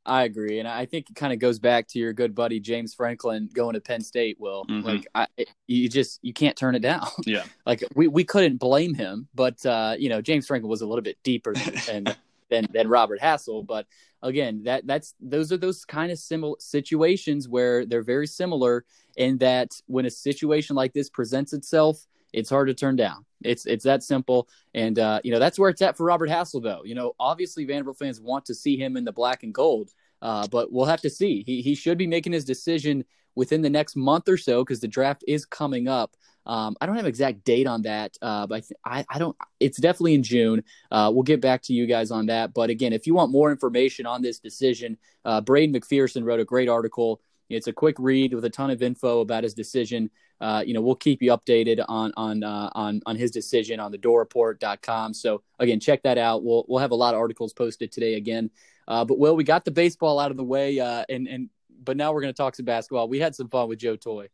I 0.04 0.24
agree, 0.24 0.58
and 0.58 0.66
I 0.66 0.84
think 0.86 1.08
it 1.10 1.14
kind 1.16 1.32
of 1.32 1.38
goes 1.38 1.58
back 1.58 1.86
to 1.88 1.98
your 1.98 2.12
good 2.12 2.34
buddy 2.34 2.58
James 2.58 2.92
Franklin 2.94 3.48
going 3.54 3.74
to 3.74 3.80
Penn 3.80 4.00
State. 4.00 4.40
Will 4.40 4.64
Mhm. 4.64 4.82
like 4.84 5.06
I, 5.14 5.26
you 5.68 5.88
just 5.88 6.18
you 6.22 6.32
can't 6.32 6.56
turn 6.56 6.74
it 6.74 6.82
down. 6.82 7.06
Yeah, 7.26 7.44
like 7.66 7.84
we, 7.94 8.08
we 8.08 8.24
couldn't 8.24 8.56
blame 8.58 8.94
him, 8.94 9.28
but 9.34 9.64
uh, 9.64 9.94
you 9.98 10.08
know 10.08 10.20
James 10.20 10.46
Franklin 10.46 10.68
was 10.70 10.80
a 10.82 10.86
little 10.86 11.02
bit 11.02 11.18
deeper 11.22 11.54
than 11.54 11.74
than, 11.86 12.16
than, 12.50 12.66
than 12.72 12.88
Robert 12.88 13.20
Hassell. 13.20 13.64
But 13.66 13.86
again, 14.22 14.64
that 14.64 14.86
that's 14.86 15.14
those 15.20 15.52
are 15.52 15.56
those 15.56 15.84
kind 15.84 16.10
of 16.10 16.18
similar 16.18 16.56
situations 16.58 17.48
where 17.48 17.86
they're 17.86 18.02
very 18.02 18.26
similar 18.26 18.84
in 19.16 19.38
that 19.38 19.70
when 19.86 20.06
a 20.06 20.10
situation 20.10 20.74
like 20.74 20.92
this 20.92 21.10
presents 21.10 21.52
itself, 21.52 22.06
it's 22.32 22.50
hard 22.50 22.68
to 22.68 22.74
turn 22.74 22.96
down. 22.96 23.24
It's 23.42 23.66
it's 23.66 23.84
that 23.84 24.02
simple, 24.02 24.48
and 24.74 24.98
uh, 24.98 25.20
you 25.24 25.32
know 25.32 25.38
that's 25.38 25.58
where 25.58 25.70
it's 25.70 25.82
at 25.82 25.96
for 25.96 26.04
Robert 26.04 26.30
Hassell. 26.30 26.62
Though 26.62 26.82
you 26.84 26.94
know, 26.94 27.14
obviously 27.18 27.64
Vanderbilt 27.64 27.98
fans 27.98 28.20
want 28.20 28.44
to 28.46 28.54
see 28.54 28.76
him 28.76 28.96
in 28.96 29.04
the 29.04 29.12
black 29.12 29.42
and 29.42 29.52
gold, 29.52 29.90
uh, 30.20 30.46
but 30.48 30.72
we'll 30.72 30.86
have 30.86 31.02
to 31.02 31.10
see. 31.10 31.42
He 31.44 31.62
he 31.62 31.74
should 31.74 31.98
be 31.98 32.06
making 32.06 32.32
his 32.32 32.44
decision 32.44 33.04
within 33.34 33.62
the 33.62 33.70
next 33.70 33.96
month 33.96 34.28
or 34.28 34.36
so 34.36 34.64
because 34.64 34.80
the 34.80 34.88
draft 34.88 35.24
is 35.26 35.44
coming 35.44 35.88
up. 35.88 36.16
Um, 36.44 36.76
I 36.80 36.86
don't 36.86 36.96
have 36.96 37.04
an 37.04 37.08
exact 37.08 37.44
date 37.44 37.68
on 37.68 37.82
that, 37.82 38.16
uh, 38.20 38.46
but 38.48 38.56
I, 38.56 38.60
th- 38.60 38.80
I 38.84 39.04
I 39.08 39.18
don't. 39.18 39.36
It's 39.60 39.78
definitely 39.78 40.14
in 40.14 40.22
June. 40.22 40.64
Uh, 40.90 41.10
we'll 41.12 41.22
get 41.22 41.40
back 41.40 41.62
to 41.62 41.72
you 41.72 41.86
guys 41.86 42.10
on 42.10 42.26
that. 42.26 42.52
But 42.52 42.68
again, 42.70 42.92
if 42.92 43.06
you 43.06 43.14
want 43.14 43.30
more 43.30 43.52
information 43.52 44.06
on 44.06 44.22
this 44.22 44.40
decision, 44.40 44.98
uh, 45.24 45.40
Braden 45.40 45.74
McPherson 45.74 46.24
wrote 46.24 46.40
a 46.40 46.44
great 46.44 46.68
article. 46.68 47.20
It's 47.54 47.66
a 47.66 47.72
quick 47.72 47.96
read 47.98 48.34
with 48.34 48.44
a 48.44 48.50
ton 48.50 48.70
of 48.70 48.82
info 48.82 49.20
about 49.20 49.44
his 49.44 49.54
decision. 49.54 50.10
Uh, 50.40 50.62
you 50.66 50.74
know, 50.74 50.80
we'll 50.80 50.96
keep 50.96 51.22
you 51.22 51.30
updated 51.30 51.84
on 51.88 52.12
on 52.16 52.42
uh, 52.42 52.70
on 52.74 53.00
on 53.06 53.16
his 53.16 53.30
decision 53.30 53.78
on 53.80 53.92
the 53.92 53.98
dorereport.com. 53.98 55.14
So 55.14 55.42
again, 55.58 55.80
check 55.80 56.02
that 56.02 56.18
out. 56.18 56.42
We'll 56.42 56.64
we'll 56.68 56.80
have 56.80 56.90
a 56.90 56.96
lot 56.96 57.14
of 57.14 57.20
articles 57.20 57.52
posted 57.52 57.92
today 57.92 58.14
again. 58.14 58.50
Uh, 58.88 59.04
but 59.04 59.18
Will, 59.18 59.36
we 59.36 59.44
got 59.44 59.64
the 59.64 59.70
baseball 59.70 60.18
out 60.18 60.30
of 60.30 60.36
the 60.36 60.44
way, 60.44 60.80
uh, 60.80 61.04
and 61.08 61.28
and 61.28 61.48
but 61.84 61.96
now 61.96 62.12
we're 62.12 62.20
going 62.20 62.32
to 62.32 62.36
talk 62.36 62.54
some 62.54 62.64
basketball. 62.64 63.08
We 63.08 63.20
had 63.20 63.34
some 63.34 63.48
fun 63.48 63.68
with 63.68 63.78
Joe 63.78 63.96
Toye. 63.96 64.28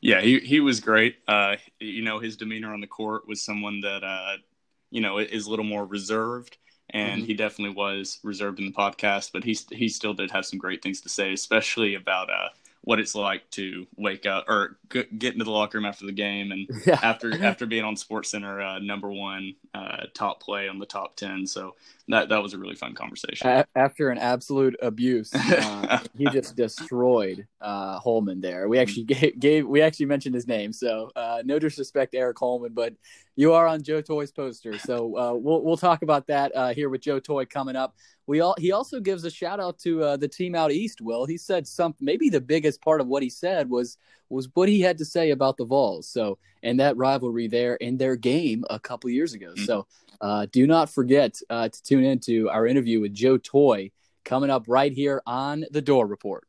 Yeah, 0.00 0.20
he 0.22 0.38
he 0.40 0.60
was 0.60 0.80
great. 0.80 1.16
Uh, 1.28 1.56
you 1.78 2.02
know, 2.02 2.18
his 2.18 2.36
demeanor 2.36 2.72
on 2.72 2.80
the 2.80 2.86
court 2.86 3.28
was 3.28 3.42
someone 3.42 3.80
that 3.82 4.02
uh, 4.02 4.36
you 4.90 5.02
know 5.02 5.18
is 5.18 5.46
a 5.46 5.50
little 5.50 5.64
more 5.64 5.84
reserved, 5.84 6.56
and 6.88 7.22
Mhm. 7.22 7.26
he 7.26 7.34
definitely 7.34 7.74
was 7.74 8.18
reserved 8.22 8.58
in 8.60 8.64
the 8.64 8.72
podcast. 8.72 9.30
But 9.32 9.44
he 9.44 9.58
he 9.70 9.90
still 9.90 10.14
did 10.14 10.30
have 10.30 10.46
some 10.46 10.58
great 10.58 10.80
things 10.82 11.02
to 11.02 11.10
say, 11.10 11.34
especially 11.34 11.96
about 11.96 12.30
uh, 12.30 12.48
what 12.82 12.98
it's 12.98 13.14
like 13.14 13.48
to 13.50 13.86
wake 13.96 14.24
up 14.26 14.46
or 14.48 14.78
g- 14.90 15.04
get 15.18 15.34
into 15.34 15.44
the 15.44 15.50
locker 15.50 15.78
room 15.78 15.84
after 15.84 16.06
the 16.06 16.12
game 16.12 16.50
and 16.52 16.68
Yeah. 16.86 16.98
after 17.02 17.42
after 17.44 17.66
being 17.66 17.84
on 17.84 17.94
SportsCenter 17.94 18.76
uh, 18.76 18.78
number 18.78 19.10
one 19.10 19.54
uh, 19.72 20.04
top 20.14 20.42
play 20.42 20.68
on 20.68 20.78
the 20.78 20.86
top 20.86 21.16
ten. 21.16 21.46
So 21.46 21.76
that 22.08 22.28
that 22.28 22.42
was 22.42 22.54
a 22.54 22.58
really 22.58 22.74
fun 22.74 22.94
conversation. 22.94 23.46
A- 23.46 23.66
after 23.76 24.10
an 24.10 24.18
absolute 24.18 24.76
abuse, 24.82 25.32
uh, 25.32 26.00
he 26.18 26.28
just 26.28 26.56
destroyed 26.56 27.46
uh, 27.60 27.98
Holman. 27.98 28.40
There, 28.40 28.68
we 28.68 28.78
actually 28.78 29.04
gave, 29.04 29.38
gave 29.38 29.66
we 29.66 29.80
actually 29.80 30.06
mentioned 30.06 30.34
his 30.34 30.48
name. 30.48 30.72
So 30.72 31.10
uh, 31.14 31.42
no 31.44 31.58
disrespect, 31.58 32.14
Aric 32.14 32.38
Holman, 32.38 32.72
but 32.74 32.94
you 33.36 33.52
are 33.52 33.66
on 33.66 33.82
Joe 33.82 34.02
Toye's 34.02 34.32
poster. 34.32 34.76
So 34.78 35.16
uh, 35.16 35.34
we'll 35.34 35.62
we'll 35.62 35.76
talk 35.76 36.02
about 36.02 36.26
that 36.26 36.54
uh, 36.56 36.74
here 36.74 36.88
with 36.88 37.02
Joe 37.02 37.20
Toye 37.20 37.46
coming 37.46 37.76
up. 37.76 37.94
We 38.26 38.40
all 38.40 38.56
he 38.58 38.72
also 38.72 38.98
gives 38.98 39.24
a 39.24 39.30
shout 39.30 39.60
out 39.60 39.78
to 39.80 40.02
uh, 40.02 40.16
the 40.16 40.28
team 40.28 40.54
out 40.54 40.72
east. 40.72 41.00
Will 41.00 41.26
he 41.26 41.36
said 41.36 41.66
some 41.66 41.94
maybe 42.00 42.28
the 42.28 42.40
biggest 42.40 42.82
part 42.82 43.00
of 43.00 43.06
what 43.06 43.22
he 43.22 43.30
said 43.30 43.70
was 43.70 43.98
was 44.30 44.48
what 44.54 44.68
he 44.68 44.80
had 44.80 44.96
to 44.98 45.04
say 45.04 45.30
about 45.30 45.56
the 45.56 45.64
Vols. 45.64 46.08
So 46.08 46.38
and 46.62 46.80
that 46.80 46.96
rivalry 46.96 47.48
there 47.48 47.74
in 47.76 47.98
their 47.98 48.16
game 48.16 48.64
a 48.70 48.78
couple 48.78 49.10
years 49.10 49.34
ago. 49.34 49.52
Mhm. 49.56 49.66
So 49.66 49.86
uh, 50.20 50.46
do 50.52 50.66
not 50.66 50.88
forget 50.90 51.38
uh, 51.50 51.68
to 51.68 51.82
tune 51.82 52.04
in 52.04 52.18
to 52.20 52.48
our 52.50 52.66
interview 52.66 53.00
with 53.00 53.12
Joe 53.14 53.38
Toye 53.38 53.90
coming 54.24 54.50
up 54.50 54.64
right 54.68 54.92
here 54.92 55.22
on 55.26 55.64
the 55.70 55.82
Dore 55.82 56.06
Report. 56.06 56.46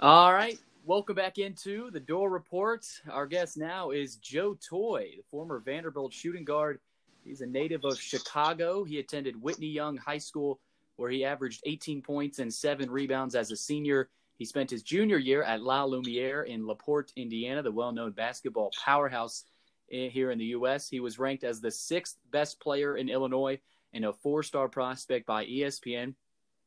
All 0.00 0.32
right. 0.32 0.58
Welcome 0.84 1.16
back 1.16 1.38
into 1.38 1.90
the 1.90 1.98
Dore 1.98 2.30
Report. 2.30 2.86
Our 3.10 3.26
guest 3.26 3.56
now 3.56 3.90
is 3.90 4.16
Joe 4.16 4.54
Toye, 4.54 5.16
the 5.16 5.24
former 5.30 5.58
Vanderbilt 5.58 6.12
shooting 6.12 6.44
guard. 6.44 6.78
He's 7.24 7.40
a 7.40 7.46
native 7.46 7.84
of 7.84 7.98
Chicago. 7.98 8.84
He 8.84 9.00
attended 9.00 9.42
Whitney 9.42 9.66
Young 9.66 9.96
High 9.96 10.18
School, 10.18 10.60
where 10.94 11.10
he 11.10 11.24
averaged 11.24 11.62
18 11.66 12.02
points 12.02 12.38
and 12.38 12.54
seven 12.54 12.88
rebounds 12.88 13.34
as 13.34 13.50
a 13.50 13.56
senior. 13.56 14.10
He 14.38 14.44
spent 14.44 14.70
his 14.70 14.82
junior 14.82 15.18
year 15.18 15.42
at 15.42 15.62
La 15.62 15.84
Lumiere 15.84 16.42
in 16.42 16.66
LaPorte, 16.66 17.12
Indiana, 17.16 17.62
the 17.62 17.72
well 17.72 17.92
known 17.92 18.12
basketball 18.12 18.70
powerhouse 18.84 19.44
here 19.88 20.30
in 20.30 20.38
the 20.38 20.46
U.S. 20.46 20.88
He 20.88 21.00
was 21.00 21.18
ranked 21.18 21.44
as 21.44 21.60
the 21.60 21.70
sixth 21.70 22.18
best 22.30 22.60
player 22.60 22.96
in 22.96 23.08
Illinois 23.08 23.58
and 23.94 24.04
a 24.04 24.12
four 24.12 24.42
star 24.42 24.68
prospect 24.68 25.26
by 25.26 25.46
ESPN. 25.46 26.14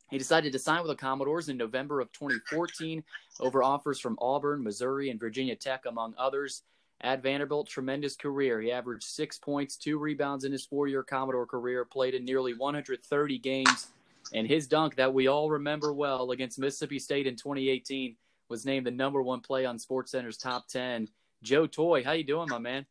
He 0.09 0.17
decided 0.17 0.51
to 0.53 0.59
sign 0.59 0.81
with 0.81 0.89
the 0.89 0.95
Commodores 0.95 1.49
in 1.49 1.57
November 1.57 2.01
of 2.01 2.11
2014 2.13 3.03
over 3.39 3.61
offers 3.61 3.99
from 3.99 4.17
Auburn, 4.19 4.63
Missouri, 4.63 5.11
and 5.11 5.19
Virginia 5.19 5.55
Tech, 5.55 5.85
among 5.85 6.15
others. 6.17 6.63
At 7.01 7.23
Vanderbilt, 7.23 7.69
tremendous 7.69 8.17
career. 8.17 8.59
He 8.59 8.73
averaged 8.73 9.03
six 9.03 9.37
points, 9.37 9.77
two 9.77 9.97
rebounds 9.97 10.43
in 10.43 10.51
his 10.51 10.65
four 10.65 10.87
year 10.87 11.03
Commodore 11.03 11.45
career, 11.45 11.85
played 11.85 12.13
in 12.13 12.25
nearly 12.25 12.53
130 12.53 13.37
games, 13.37 13.87
and 14.33 14.47
his 14.47 14.67
dunk 14.67 14.95
that 14.95 15.13
we 15.13 15.27
all 15.27 15.49
remember 15.49 15.93
well 15.93 16.31
against 16.31 16.59
Mississippi 16.59 16.99
State 16.99 17.27
in 17.27 17.35
2018 17.35 18.15
was 18.49 18.65
named 18.65 18.85
the 18.85 18.91
number 18.91 19.21
one 19.21 19.39
play 19.41 19.65
on 19.65 19.77
SportsCenter's 19.77 20.37
top 20.37 20.67
10. 20.67 21.07
Joe 21.43 21.67
Toye, 21.67 22.03
how 22.03 22.11
you 22.13 22.23
doing, 22.23 22.49
my 22.49 22.57
man? 22.57 22.85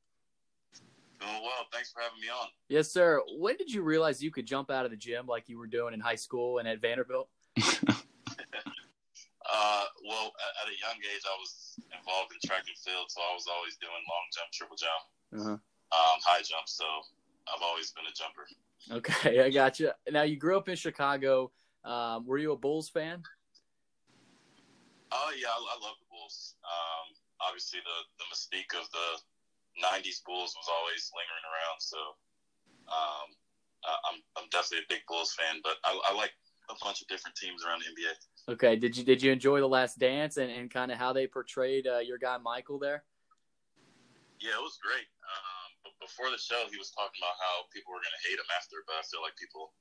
Doing 1.20 1.32
well. 1.42 1.66
Thanks 1.72 1.90
for 1.92 2.00
having 2.00 2.20
me 2.20 2.28
on. 2.28 2.48
Yes, 2.68 2.92
sir. 2.92 3.20
When 3.38 3.56
did 3.56 3.70
you 3.72 3.82
realize 3.82 4.22
you 4.22 4.30
could 4.30 4.46
jump 4.46 4.70
out 4.70 4.84
of 4.84 4.90
the 4.90 4.96
gym 4.96 5.26
like 5.26 5.48
you 5.48 5.58
were 5.58 5.66
doing 5.66 5.94
in 5.94 6.00
high 6.00 6.14
school 6.14 6.58
and 6.58 6.68
at 6.68 6.80
Vanderbilt? 6.80 7.28
Uh, 9.48 9.84
well, 10.04 10.28
at, 10.36 10.52
at 10.60 10.68
a 10.68 10.76
young 10.76 11.00
age, 11.08 11.24
I 11.24 11.32
was 11.40 11.80
involved 11.88 12.36
in 12.36 12.38
track 12.44 12.68
and 12.68 12.76
field, 12.84 13.08
so 13.08 13.24
I 13.24 13.32
was 13.32 13.48
always 13.48 13.80
doing 13.80 13.96
long 14.04 14.26
jump, 14.28 14.52
triple 14.52 14.76
jump, 14.76 15.02
Uh-huh. 15.40 15.56
um, 15.56 16.16
high 16.20 16.44
jump. 16.44 16.68
So 16.68 16.84
I've 17.48 17.64
always 17.64 17.88
been 17.96 18.04
a 18.04 18.12
jumper. 18.12 18.44
Okay, 18.90 19.40
I 19.42 19.50
got 19.50 19.80
you. 19.80 19.90
Now 20.10 20.22
you 20.22 20.36
grew 20.36 20.56
up 20.56 20.68
in 20.68 20.76
Chicago. 20.76 21.52
Um, 21.84 22.26
were 22.26 22.38
you 22.38 22.52
a 22.52 22.56
Bulls 22.56 22.88
fan? 22.88 23.22
Oh 25.12 25.32
yeah, 25.36 25.48
I, 25.48 25.56
I 25.56 25.76
love 25.80 25.96
the 26.00 26.08
Bulls. 26.10 26.54
Um, 26.64 27.06
obviously 27.40 27.80
the 27.80 27.98
the 28.18 28.26
mystique 28.32 28.72
of 28.78 28.88
the 28.90 29.08
'90s 29.80 30.22
Bulls 30.24 30.54
was 30.56 30.68
always 30.68 31.10
lingering 31.14 31.46
around. 31.48 31.78
So 31.80 31.98
um, 32.88 33.28
I- 33.84 34.00
I'm 34.10 34.18
I'm 34.36 34.48
definitely 34.50 34.84
a 34.84 34.92
big 34.92 35.02
Bulls 35.08 35.34
fan, 35.34 35.60
but 35.62 35.76
I, 35.84 35.98
I 36.10 36.14
like 36.14 36.32
a 36.70 36.74
bunch 36.84 37.00
of 37.00 37.08
different 37.08 37.36
teams 37.36 37.64
around 37.64 37.80
the 37.80 37.88
NBA. 37.92 38.52
Okay, 38.54 38.76
did 38.76 38.96
you 38.96 39.04
did 39.04 39.22
you 39.22 39.32
enjoy 39.32 39.60
the 39.60 39.68
Last 39.68 39.98
Dance 39.98 40.36
and, 40.36 40.50
and 40.50 40.70
kind 40.70 40.92
of 40.92 40.98
how 40.98 41.12
they 41.12 41.26
portrayed 41.26 41.86
uh, 41.86 41.98
your 41.98 42.18
guy 42.18 42.36
Michael 42.38 42.78
there? 42.78 43.04
Yeah, 44.40 44.54
it 44.54 44.62
was 44.62 44.78
great. 44.80 45.06
But 45.20 45.47
before 46.08 46.32
the 46.32 46.40
show, 46.40 46.64
he 46.72 46.80
was 46.80 46.90
talking 46.96 47.20
about 47.20 47.36
how 47.36 47.68
people 47.68 47.92
were 47.92 48.00
going 48.00 48.16
to 48.16 48.24
hate 48.24 48.40
him 48.40 48.48
after, 48.56 48.80
but 48.88 48.96
I 48.96 49.04
feel 49.04 49.20
like 49.20 49.36
people 49.36 49.76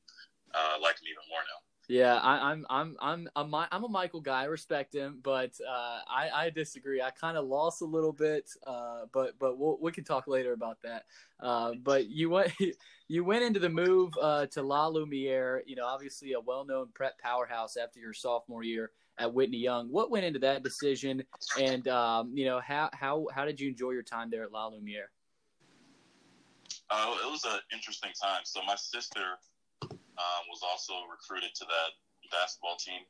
uh, 0.51 0.75
like 0.83 0.99
him 0.99 1.07
even 1.07 1.23
more 1.31 1.43
now. 1.47 1.59
Yeah, 1.89 2.15
I, 2.15 2.51
I'm 2.51 2.65
I'm 2.69 2.97
I'm 2.99 3.29
I'm 3.33 3.49
Mi- 3.49 3.71
I'm 3.71 3.85
a 3.85 3.87
Michael 3.87 4.19
guy. 4.19 4.41
I 4.41 4.45
respect 4.45 4.93
him, 4.93 5.19
but 5.23 5.51
uh, 5.65 5.99
I 6.09 6.29
I 6.33 6.49
disagree. 6.49 7.01
I 7.01 7.11
kind 7.11 7.37
of 7.37 7.45
lost 7.45 7.81
a 7.81 7.85
little 7.85 8.11
bit, 8.11 8.49
uh, 8.65 9.05
but 9.13 9.39
but 9.39 9.57
we'll, 9.57 9.77
we 9.81 9.93
can 9.93 10.03
talk 10.03 10.27
later 10.27 10.51
about 10.51 10.79
that. 10.83 11.05
Uh, 11.39 11.75
but 11.81 12.07
you 12.09 12.29
went 12.29 12.51
you 13.07 13.23
went 13.23 13.43
into 13.43 13.61
the 13.61 13.69
move 13.69 14.11
uh, 14.21 14.47
to 14.47 14.61
La 14.63 14.87
Lumiere. 14.87 15.63
You 15.65 15.77
know, 15.77 15.85
obviously 15.85 16.33
a 16.33 16.41
well-known 16.41 16.89
prep 16.93 17.17
powerhouse 17.19 17.77
after 17.77 18.01
your 18.01 18.13
sophomore 18.13 18.63
year 18.63 18.91
at 19.17 19.33
Whitney 19.33 19.59
Young. 19.59 19.87
What 19.87 20.11
went 20.11 20.25
into 20.25 20.39
that 20.39 20.63
decision, 20.63 21.23
and 21.57 21.87
um, 21.87 22.31
you 22.35 22.43
know 22.43 22.59
how 22.59 22.89
how 22.91 23.27
how 23.33 23.45
did 23.45 23.61
you 23.61 23.69
enjoy 23.69 23.91
your 23.91 24.03
time 24.03 24.29
there 24.29 24.43
at 24.43 24.51
La 24.51 24.67
Lumiere? 24.67 25.09
Uh, 26.89 27.15
it 27.19 27.29
was 27.29 27.43
an 27.43 27.59
interesting 27.73 28.11
time. 28.15 28.47
So 28.47 28.63
my 28.63 28.75
sister 28.75 29.39
um, 29.83 30.43
was 30.47 30.63
also 30.63 31.03
recruited 31.11 31.51
to 31.55 31.65
that 31.67 31.91
basketball 32.31 32.79
team 32.79 33.03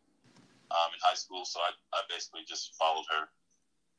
um, 0.72 0.90
in 0.94 1.00
high 1.02 1.18
school. 1.18 1.46
So 1.46 1.62
I, 1.62 1.72
I 1.94 2.02
basically 2.10 2.42
just 2.48 2.74
followed 2.76 3.06
her. 3.14 3.30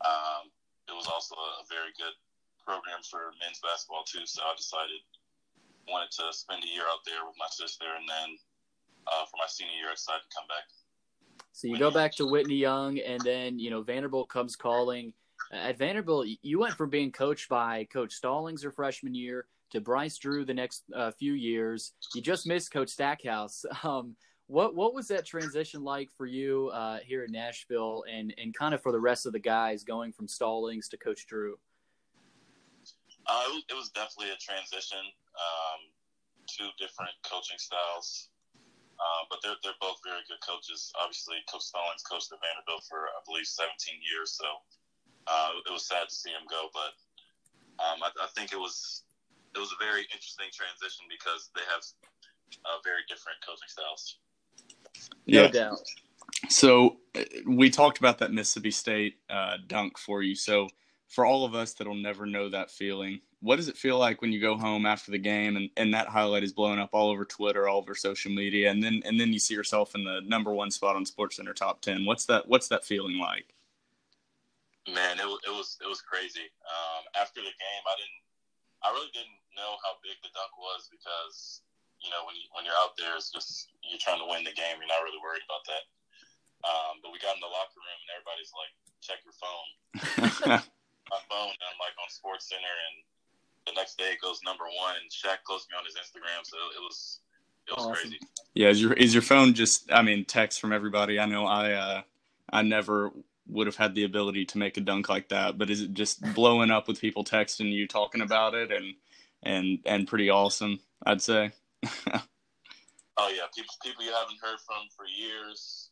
Um, 0.02 0.50
it 0.90 0.94
was 0.94 1.06
also 1.06 1.34
a 1.34 1.64
very 1.70 1.94
good 1.94 2.14
program 2.64 3.00
for 3.06 3.30
men's 3.38 3.62
basketball 3.62 4.02
too. 4.02 4.26
So 4.26 4.42
I 4.42 4.54
decided 4.56 5.00
wanted 5.88 6.10
to 6.12 6.32
spend 6.32 6.62
a 6.64 6.68
year 6.68 6.84
out 6.90 7.00
there 7.06 7.24
with 7.24 7.34
my 7.38 7.48
sister, 7.48 7.86
and 7.96 8.06
then 8.08 8.36
uh, 9.06 9.24
for 9.24 9.38
my 9.38 9.48
senior 9.48 9.72
year, 9.72 9.88
I 9.88 9.94
decided 9.94 10.20
to 10.28 10.36
come 10.36 10.46
back. 10.46 10.66
So 11.52 11.66
you 11.66 11.78
go 11.78 11.90
back 11.90 12.14
to 12.16 12.26
Whitney 12.26 12.56
Young, 12.56 12.98
and 12.98 13.20
then 13.22 13.58
you 13.58 13.70
know 13.70 13.82
Vanderbilt 13.82 14.28
comes 14.28 14.56
calling. 14.56 15.12
At 15.50 15.78
Vanderbilt, 15.78 16.26
you 16.42 16.58
went 16.58 16.74
from 16.74 16.90
being 16.90 17.10
coached 17.10 17.48
by 17.48 17.84
Coach 17.84 18.12
Stallings 18.12 18.62
your 18.62 18.72
freshman 18.72 19.14
year 19.14 19.46
to 19.70 19.80
Bryce 19.80 20.18
Drew 20.18 20.44
the 20.44 20.54
next 20.54 20.84
uh, 20.94 21.10
few 21.12 21.34
years. 21.34 21.92
You 22.14 22.22
just 22.22 22.46
missed 22.46 22.72
Coach 22.72 22.90
Stackhouse. 22.90 23.64
Um, 23.84 24.16
what 24.48 24.74
what 24.74 24.94
was 24.94 25.08
that 25.08 25.26
transition 25.26 25.84
like 25.84 26.08
for 26.16 26.24
you 26.24 26.72
uh, 26.72 26.98
here 27.04 27.24
in 27.24 27.32
Nashville, 27.32 28.04
and 28.10 28.32
and 28.40 28.56
kind 28.56 28.72
of 28.74 28.80
for 28.80 28.92
the 28.92 29.00
rest 29.00 29.26
of 29.26 29.32
the 29.32 29.38
guys 29.38 29.84
going 29.84 30.10
from 30.10 30.26
Stallings 30.26 30.88
to 30.88 30.96
Coach 30.96 31.26
Drew? 31.28 31.60
Uh, 33.28 33.44
it, 33.44 33.52
was, 33.52 33.64
it 33.68 33.76
was 33.76 33.88
definitely 33.92 34.32
a 34.32 34.40
transition. 34.40 35.04
Um, 35.36 35.80
two 36.48 36.72
different 36.80 37.12
coaching 37.28 37.60
styles, 37.60 38.32
uh, 38.96 39.28
but 39.28 39.44
they're 39.44 39.60
they're 39.62 39.76
both 39.84 40.00
very 40.00 40.24
good 40.32 40.40
coaches. 40.40 40.90
Obviously, 40.96 41.36
Coach 41.44 41.68
Stallings 41.68 42.00
coached 42.02 42.32
at 42.32 42.40
Vanderbilt 42.40 42.88
for 42.88 43.12
I 43.12 43.20
believe 43.28 43.44
17 43.44 43.68
years, 44.00 44.32
so 44.32 44.48
uh, 45.28 45.60
it 45.60 45.72
was 45.72 45.84
sad 45.84 46.08
to 46.08 46.14
see 46.14 46.32
him 46.32 46.48
go. 46.48 46.72
But 46.72 46.96
um, 47.84 48.00
I, 48.00 48.08
I 48.24 48.28
think 48.32 48.56
it 48.56 48.58
was 48.58 49.04
it 49.58 49.60
was 49.60 49.72
a 49.72 49.84
very 49.84 50.02
interesting 50.14 50.46
transition 50.54 51.04
because 51.10 51.50
they 51.54 51.62
have 51.66 51.82
uh, 52.64 52.78
very 52.84 53.02
different 53.08 53.38
coaching 53.44 53.66
styles. 53.66 54.18
No 55.26 55.42
Yeah. 55.42 55.50
doubt. 55.50 55.80
So 56.48 56.98
uh, 57.16 57.24
we 57.46 57.68
talked 57.68 57.98
about 57.98 58.18
that 58.18 58.32
Mississippi 58.32 58.70
State 58.70 59.16
uh, 59.28 59.56
dunk 59.66 59.98
for 59.98 60.22
you. 60.22 60.36
So 60.36 60.68
for 61.08 61.26
all 61.26 61.44
of 61.44 61.54
us 61.56 61.74
that'll 61.74 61.94
never 61.94 62.24
know 62.24 62.48
that 62.50 62.70
feeling, 62.70 63.20
what 63.40 63.56
does 63.56 63.68
it 63.68 63.76
feel 63.76 63.98
like 63.98 64.22
when 64.22 64.30
you 64.30 64.40
go 64.40 64.56
home 64.56 64.86
after 64.86 65.10
the 65.10 65.18
game 65.18 65.56
and, 65.56 65.70
and 65.76 65.92
that 65.92 66.06
highlight 66.06 66.44
is 66.44 66.52
blowing 66.52 66.78
up 66.78 66.90
all 66.92 67.10
over 67.10 67.24
Twitter, 67.24 67.66
all 67.66 67.78
over 67.78 67.94
social 67.94 68.30
media, 68.30 68.70
and 68.70 68.82
then 68.82 69.02
and 69.04 69.18
then 69.18 69.32
you 69.32 69.38
see 69.38 69.54
yourself 69.54 69.94
in 69.94 70.04
the 70.04 70.20
number 70.24 70.52
one 70.52 70.70
spot 70.70 70.96
on 70.96 71.04
SportsCenter 71.04 71.54
top 71.54 71.80
ten? 71.80 72.04
What's 72.04 72.26
that 72.26 72.46
What's 72.48 72.68
that 72.68 72.84
feeling 72.84 73.18
like? 73.18 73.54
Man, 74.92 75.18
it 75.18 75.26
was 75.26 75.40
it 75.46 75.50
was 75.50 75.78
it 75.82 75.88
was 75.88 76.00
crazy. 76.00 76.46
Um, 76.66 77.04
after 77.20 77.40
the 77.40 77.46
game, 77.46 77.84
I 77.86 77.94
didn't, 77.96 78.22
I 78.84 78.94
really 78.94 79.10
didn't 79.10 79.38
know 79.58 79.78
how 79.82 79.98
big 80.06 80.14
the 80.22 80.30
dunk 80.34 80.54
was 80.58 80.86
because 80.90 81.66
you 81.98 82.10
know 82.14 82.22
when 82.26 82.38
you, 82.38 82.46
when 82.54 82.62
you're 82.62 82.78
out 82.78 82.94
there, 82.94 83.18
it's 83.18 83.30
just 83.34 83.74
you're 83.82 84.00
trying 84.00 84.22
to 84.22 84.28
win 84.30 84.46
the 84.46 84.54
game. 84.54 84.78
You're 84.78 84.90
not 84.90 85.02
really 85.02 85.18
worried 85.22 85.42
about 85.46 85.64
that. 85.66 85.84
Um, 86.66 86.98
but 87.02 87.14
we 87.14 87.22
got 87.22 87.38
in 87.38 87.42
the 87.42 87.50
locker 87.50 87.78
room 87.78 88.00
and 88.02 88.10
everybody's 88.14 88.52
like, 88.54 88.72
"Check 89.02 89.22
your 89.26 89.36
phone." 89.38 89.68
My 91.08 91.22
phone, 91.32 91.48
and 91.48 91.64
I'm 91.64 91.80
like 91.80 91.96
on 91.96 92.10
SportsCenter, 92.12 92.68
and 92.68 92.96
the 93.66 93.72
next 93.74 93.96
day 93.96 94.12
it 94.12 94.20
goes 94.20 94.40
number 94.44 94.64
one. 94.64 94.94
And 95.00 95.08
Shaq 95.10 95.42
closed 95.44 95.66
me 95.72 95.78
on 95.78 95.84
his 95.86 95.94
Instagram, 95.94 96.44
so 96.44 96.56
it 96.76 96.82
was 96.82 97.20
it 97.66 97.76
was 97.76 97.86
Awesome. 97.86 98.10
crazy. 98.10 98.20
yeah, 98.54 98.68
is 98.68 98.82
your 98.82 98.92
is 98.94 99.14
your 99.14 99.22
phone 99.22 99.54
just? 99.54 99.90
I 99.92 100.02
mean, 100.02 100.24
text 100.24 100.60
from 100.60 100.72
everybody. 100.72 101.18
I 101.18 101.26
know 101.26 101.46
I 101.46 101.72
uh, 101.72 102.02
I 102.52 102.62
never 102.62 103.10
would 103.48 103.66
have 103.66 103.76
had 103.76 103.94
the 103.94 104.04
ability 104.04 104.44
to 104.46 104.58
make 104.58 104.76
a 104.76 104.80
dunk 104.80 105.08
like 105.08 105.28
that, 105.30 105.58
but 105.58 105.70
is 105.70 105.82
it 105.82 105.94
just 105.94 106.22
blowing 106.34 106.70
up 106.70 106.88
with 106.88 107.00
people 107.00 107.24
texting 107.24 107.72
you, 107.72 107.86
talking 107.86 108.20
about 108.20 108.54
it, 108.54 108.70
and 108.70 108.94
and 109.42 109.78
and 109.86 110.08
pretty 110.08 110.30
awesome? 110.30 110.80
I'd 111.04 111.22
say. 111.22 111.50
Oh 113.20 113.28
yeah, 113.34 113.42
people 113.54 113.74
people 113.82 114.04
you 114.04 114.12
haven't 114.12 114.38
heard 114.40 114.60
from 114.60 114.86
for 114.96 115.04
years, 115.04 115.90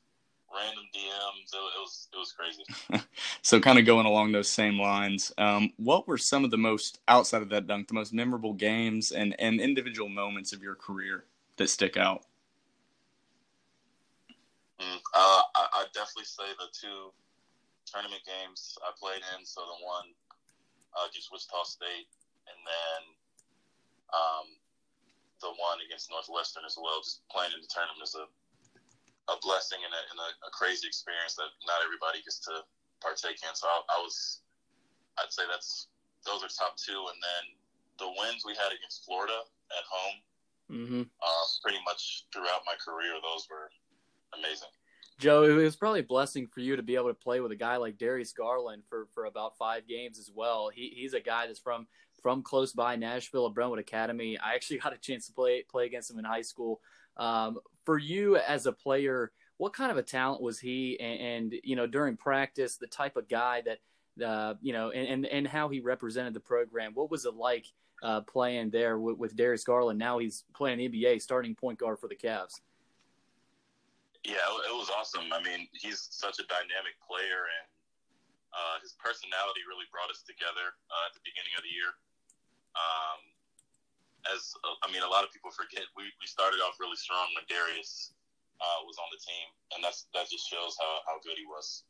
random 0.54 0.84
DMs. 0.94 1.52
It, 1.52 1.56
it 1.56 1.80
was 1.80 2.08
it 2.12 2.16
was 2.16 2.32
crazy. 2.32 3.04
So, 3.42 3.60
kind 3.60 3.78
of 3.78 3.86
going 3.86 4.06
along 4.06 4.32
those 4.32 4.50
same 4.50 4.78
lines, 4.78 5.32
um, 5.38 5.72
what 5.76 6.08
were 6.08 6.18
some 6.18 6.44
of 6.44 6.50
the 6.50 6.58
most 6.58 6.98
outside 7.06 7.42
of 7.42 7.48
that 7.50 7.66
dunk, 7.68 7.86
the 7.88 7.94
most 7.94 8.12
memorable 8.12 8.52
games 8.52 9.12
and 9.12 9.34
and 9.40 9.60
individual 9.60 10.08
moments 10.08 10.52
of 10.52 10.62
your 10.62 10.74
career 10.74 11.24
that 11.56 11.68
stick 11.68 11.96
out? 11.96 12.22
Mm, 14.80 14.96
uh, 15.14 15.42
I, 15.54 15.66
I 15.72 15.84
definitely 15.94 16.24
say 16.24 16.44
the 16.58 16.66
two 16.72 17.12
tournament 17.86 18.22
games 18.26 18.76
I 18.82 18.92
played 18.98 19.22
in. 19.34 19.46
So 19.46 19.62
the 19.62 19.80
one 19.80 20.10
uh, 20.94 21.06
against 21.08 21.30
Wichita 21.30 21.64
State, 21.64 22.10
and 22.50 22.58
then 22.66 23.00
um, 24.12 24.46
the 25.40 25.52
one 25.56 25.78
against 25.86 26.10
Northwestern 26.10 26.66
as 26.66 26.76
well. 26.76 27.00
Just 27.00 27.22
playing 27.30 27.54
in 27.54 27.62
the 27.62 27.70
tournament 27.70 28.02
is 28.04 28.18
a 28.18 28.26
a 29.26 29.36
blessing 29.42 29.82
and 29.82 29.90
a, 29.90 30.02
and 30.14 30.18
a, 30.22 30.28
a 30.46 30.50
crazy 30.54 30.86
experience 30.86 31.34
that 31.34 31.50
not 31.66 31.82
everybody 31.82 32.22
gets 32.22 32.38
to 32.46 32.62
partake 33.02 33.42
in. 33.42 33.52
So 33.58 33.66
I, 33.66 33.82
I 33.90 33.98
was, 33.98 34.42
I'd 35.18 35.34
say 35.34 35.42
that's 35.50 35.90
those 36.22 36.46
are 36.46 36.50
top 36.50 36.78
two, 36.78 37.10
and 37.10 37.18
then 37.18 37.44
the 37.98 38.10
wins 38.22 38.46
we 38.46 38.54
had 38.54 38.70
against 38.70 39.02
Florida 39.02 39.46
at 39.74 39.84
home, 39.86 40.16
hmm 40.70 41.02
uh, 41.02 41.46
pretty 41.62 41.82
much 41.86 42.26
throughout 42.30 42.62
my 42.66 42.78
career, 42.78 43.18
those 43.22 43.46
were 43.50 43.70
amazing. 44.34 44.70
Joe, 45.18 45.44
it 45.44 45.52
was 45.52 45.76
probably 45.76 46.00
a 46.00 46.04
blessing 46.04 46.46
for 46.46 46.60
you 46.60 46.76
to 46.76 46.82
be 46.82 46.94
able 46.94 47.08
to 47.08 47.14
play 47.14 47.40
with 47.40 47.50
a 47.50 47.56
guy 47.56 47.76
like 47.76 47.96
Darius 47.96 48.32
Garland 48.32 48.82
for, 48.88 49.08
for 49.14 49.24
about 49.24 49.56
five 49.56 49.86
games 49.88 50.18
as 50.18 50.30
well. 50.34 50.70
He, 50.72 50.92
he's 50.94 51.14
a 51.14 51.20
guy 51.20 51.46
that's 51.46 51.58
from 51.58 51.86
from 52.22 52.42
close 52.42 52.72
by 52.72 52.96
Nashville 52.96 53.46
at 53.46 53.54
Brentwood 53.54 53.78
Academy. 53.78 54.38
I 54.38 54.54
actually 54.54 54.78
got 54.82 54.92
a 54.92 54.98
chance 54.98 55.26
to 55.26 55.32
play 55.32 55.62
play 55.62 55.86
against 55.86 56.10
him 56.10 56.18
in 56.18 56.24
high 56.24 56.42
school. 56.42 56.80
Um, 57.16 57.58
for 57.84 57.98
you 57.98 58.36
as 58.36 58.66
a 58.66 58.72
player, 58.72 59.32
what 59.56 59.72
kind 59.72 59.90
of 59.90 59.96
a 59.96 60.02
talent 60.02 60.42
was 60.42 60.58
he? 60.58 60.98
And, 61.00 61.20
and 61.20 61.54
you 61.64 61.76
know, 61.76 61.86
during 61.86 62.16
practice, 62.16 62.76
the 62.76 62.86
type 62.86 63.16
of 63.16 63.28
guy 63.28 63.62
that 63.64 63.78
uh, 64.24 64.54
you 64.60 64.72
know, 64.72 64.90
and, 64.90 65.08
and 65.08 65.26
and 65.26 65.46
how 65.46 65.68
he 65.68 65.80
represented 65.80 66.34
the 66.34 66.40
program. 66.40 66.92
What 66.94 67.10
was 67.10 67.24
it 67.24 67.34
like 67.34 67.66
uh, 68.02 68.22
playing 68.22 68.70
there 68.70 68.98
with, 68.98 69.18
with 69.18 69.36
Darius 69.36 69.64
Garland? 69.64 69.98
Now 69.98 70.18
he's 70.18 70.44
playing 70.54 70.78
NBA, 70.78 71.22
starting 71.22 71.54
point 71.54 71.78
guard 71.78 71.98
for 71.98 72.08
the 72.08 72.16
Cavs. 72.16 72.60
Yeah, 74.26 74.42
it 74.42 74.74
was 74.74 74.90
awesome. 74.90 75.30
I 75.30 75.38
mean, 75.38 75.70
he's 75.70 76.10
such 76.10 76.42
a 76.42 76.46
dynamic 76.50 76.98
player, 76.98 77.46
and 77.46 77.66
uh, 78.50 78.82
his 78.82 78.98
personality 78.98 79.62
really 79.70 79.86
brought 79.94 80.10
us 80.10 80.26
together 80.26 80.74
uh, 80.90 81.06
at 81.06 81.14
the 81.14 81.22
beginning 81.22 81.54
of 81.54 81.62
the 81.62 81.70
year. 81.70 81.94
Um, 82.74 83.20
as 84.34 84.50
uh, 84.66 84.74
I 84.82 84.90
mean, 84.90 85.06
a 85.06 85.10
lot 85.10 85.22
of 85.22 85.30
people 85.30 85.54
forget, 85.54 85.86
we, 85.94 86.10
we 86.18 86.26
started 86.26 86.58
off 86.58 86.74
really 86.82 86.98
strong 86.98 87.30
when 87.38 87.46
Darius 87.46 88.18
uh, 88.58 88.82
was 88.82 88.98
on 88.98 89.06
the 89.14 89.20
team, 89.22 89.46
and 89.78 89.80
that's 89.86 90.10
that 90.10 90.26
just 90.26 90.50
shows 90.50 90.74
how, 90.74 91.06
how 91.06 91.16
good 91.22 91.38
he 91.38 91.46
was. 91.46 91.86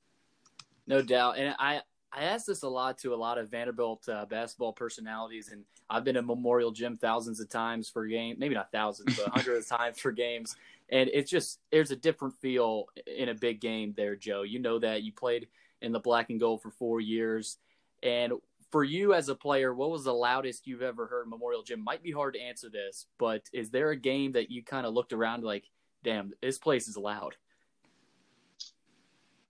No 0.85 1.01
doubt, 1.01 1.41
and 1.41 1.57
I 1.57 1.81
I 2.13 2.25
ask 2.25 2.47
this 2.47 2.63
a 2.63 2.69
lot 2.69 2.99
to 2.99 3.15
a 3.15 3.19
lot 3.19 3.39
of 3.39 3.51
Vanderbilt 3.51 4.09
uh, 4.13 4.29
basketball 4.29 4.77
personalities, 4.77 5.49
and 5.53 5.65
I've 5.89 6.05
been 6.05 6.17
at 6.17 6.25
Memorial 6.25 6.71
Gym 6.71 6.97
thousands 6.97 7.41
of 7.41 7.49
times 7.49 7.89
for 7.89 8.07
games, 8.07 8.39
maybe 8.39 8.55
not 8.55 8.73
thousands, 8.73 9.17
but 9.17 9.29
hundreds 9.29 9.71
of 9.71 9.79
times 9.79 9.99
for 10.01 10.13
games, 10.13 10.57
and 10.89 11.11
it's 11.13 11.31
just 11.31 11.61
there's 11.71 11.91
a 11.91 11.97
different 11.97 12.35
feel 12.35 12.87
in 13.07 13.29
a 13.29 13.35
big 13.35 13.61
game 13.61 13.95
there, 13.97 14.17
Joe. 14.17 14.43
You 14.43 14.59
know 14.59 14.79
that 14.79 15.03
you 15.03 15.13
played 15.13 15.49
in 15.83 15.93
the 15.93 16.01
black 16.01 16.31
and 16.31 16.41
gold 16.41 16.63
for 16.63 16.71
four 16.71 17.01
years, 17.01 17.59
and 18.03 18.33
for 18.71 18.83
you 18.83 19.15
as 19.15 19.29
a 19.29 19.35
player, 19.35 19.73
what 19.75 19.91
was 19.91 20.05
the 20.05 20.13
loudest 20.15 20.67
you've 20.67 20.83
ever 20.83 21.07
heard 21.07 21.29
Memorial 21.29 21.63
Gym? 21.63 21.83
Might 21.83 22.03
be 22.03 22.11
hard 22.11 22.35
to 22.35 22.41
answer 22.41 22.69
this, 22.69 23.07
but 23.19 23.43
is 23.53 23.71
there 23.71 23.91
a 23.91 23.97
game 23.97 24.33
that 24.33 24.51
you 24.51 24.63
kind 24.63 24.87
of 24.87 24.93
looked 24.95 25.13
around 25.13 25.45
like, 25.45 25.65
damn, 26.03 26.33
this 26.43 26.59
place 26.59 26.89
is 26.89 26.97
loud? 26.97 27.37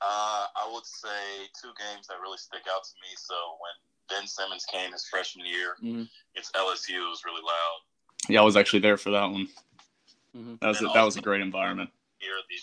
Uh, 0.02 0.46
I 0.54 0.70
would 0.70 0.84
say 0.84 1.48
two 1.60 1.70
games 1.78 2.06
that 2.08 2.20
really 2.20 2.36
stick 2.36 2.60
out 2.74 2.84
to 2.84 2.90
me. 3.02 3.08
So 3.16 3.34
when 3.58 4.18
Ben 4.18 4.26
Simmons 4.26 4.66
came 4.70 4.92
his 4.92 5.06
freshman 5.08 5.46
year, 5.46 5.76
Mhm. 5.82 6.08
it's 6.34 6.50
LSU. 6.52 7.06
It 7.06 7.08
was 7.08 7.24
really 7.24 7.42
loud. 7.42 7.78
Yeah, 8.28 8.42
I 8.42 8.44
was 8.44 8.56
actually 8.56 8.80
there 8.80 8.98
for 8.98 9.10
that 9.10 9.24
one. 9.24 9.48
Mhm. 10.36 10.60
That 10.60 10.68
was 10.68 10.82
a, 10.82 10.86
that 10.92 11.02
was 11.02 11.16
a 11.16 11.22
great 11.22 11.40
environment. 11.40 11.90
Here, 12.18 12.30
the 12.48 12.56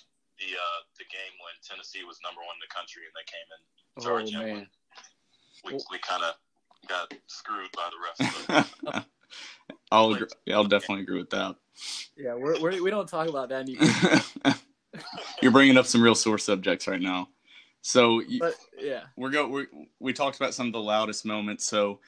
the 0.45 0.53
uh, 0.53 0.79
the 0.97 1.05
game 1.05 1.33
when 1.39 1.53
Tennessee 1.67 2.03
was 2.03 2.19
number 2.23 2.41
one 2.41 2.55
in 2.55 2.61
the 2.61 2.73
country 2.73 3.03
and 3.05 3.13
they 3.17 3.25
came 3.25 3.47
in. 3.49 3.61
Oh 3.97 4.03
Sorry, 4.03 4.25
Jim. 4.25 4.55
man. 4.55 4.67
We 5.65 5.73
we 5.91 5.97
kind 5.99 6.23
of 6.23 6.35
got 6.87 7.13
screwed 7.27 7.71
by 7.73 7.89
the 7.89 8.25
refs. 8.25 8.67
but- 8.83 9.05
I'll 9.91 10.11
agree, 10.13 10.27
yeah, 10.45 10.55
I'll 10.55 10.63
definitely 10.65 11.03
agree 11.03 11.19
with 11.19 11.29
that. 11.31 11.55
Yeah, 12.17 12.35
we're, 12.35 12.59
we're 12.59 12.83
we 12.83 12.89
don't 12.91 13.07
talk 13.07 13.27
about 13.27 13.49
that 13.49 13.61
anymore. 13.61 14.53
You're 15.41 15.51
bringing 15.51 15.77
up 15.77 15.85
some 15.85 16.01
real 16.03 16.15
sore 16.15 16.37
subjects 16.37 16.87
right 16.87 17.01
now. 17.01 17.29
So 17.81 18.19
you, 18.21 18.39
But 18.39 18.55
yeah, 18.79 19.01
we're 19.17 19.31
go 19.31 19.47
we 19.47 19.67
we 19.99 20.13
talked 20.13 20.37
about 20.37 20.53
some 20.53 20.67
of 20.67 20.73
the 20.73 20.79
loudest 20.79 21.25
moments. 21.25 21.65
So 21.65 21.99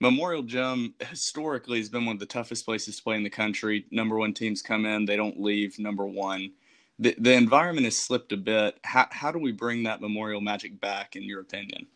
Memorial 0.00 0.42
Gym 0.42 0.94
historically 0.98 1.78
has 1.78 1.90
been 1.90 2.06
one 2.06 2.16
of 2.16 2.20
the 2.20 2.26
toughest 2.26 2.64
places 2.64 2.96
to 2.96 3.02
play 3.02 3.16
in 3.16 3.22
the 3.22 3.30
country. 3.30 3.84
Number 3.90 4.16
one 4.16 4.32
teams 4.32 4.62
come 4.62 4.86
in, 4.86 5.04
they 5.04 5.16
don't 5.16 5.40
leave 5.40 5.78
number 5.78 6.06
one. 6.06 6.52
The 6.98 7.14
the 7.18 7.32
environment 7.32 7.84
has 7.84 7.96
slipped 7.96 8.32
a 8.32 8.36
bit. 8.36 8.80
How 8.84 9.06
how 9.10 9.30
do 9.30 9.38
we 9.38 9.52
bring 9.52 9.84
that 9.84 10.00
Memorial 10.00 10.40
magic 10.40 10.80
back, 10.80 11.16
in 11.16 11.24
your 11.24 11.40
opinion? 11.40 11.86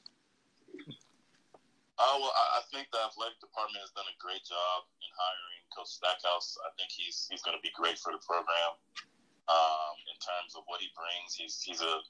Uh, 1.95 2.17
well, 2.19 2.35
I, 2.35 2.61
think 2.75 2.90
the 2.90 2.99
athletic 3.07 3.38
department 3.38 3.79
has 3.87 3.95
done 3.95 4.09
a 4.11 4.17
great 4.19 4.43
job 4.43 4.83
in 4.99 5.07
hiring 5.14 5.62
Coach 5.71 5.95
Stackhouse. 5.95 6.59
I 6.67 6.75
think 6.75 6.90
he's 6.90 7.31
he's 7.31 7.38
going 7.40 7.55
to 7.55 7.62
be 7.62 7.71
great 7.71 8.03
for 8.03 8.11
the 8.11 8.19
program 8.19 8.75
um, 9.47 9.95
in 10.11 10.19
terms 10.19 10.59
of 10.59 10.67
what 10.67 10.83
he 10.83 10.90
brings. 10.99 11.38
He's 11.38 11.62
he's 11.62 11.81
a 11.81 12.03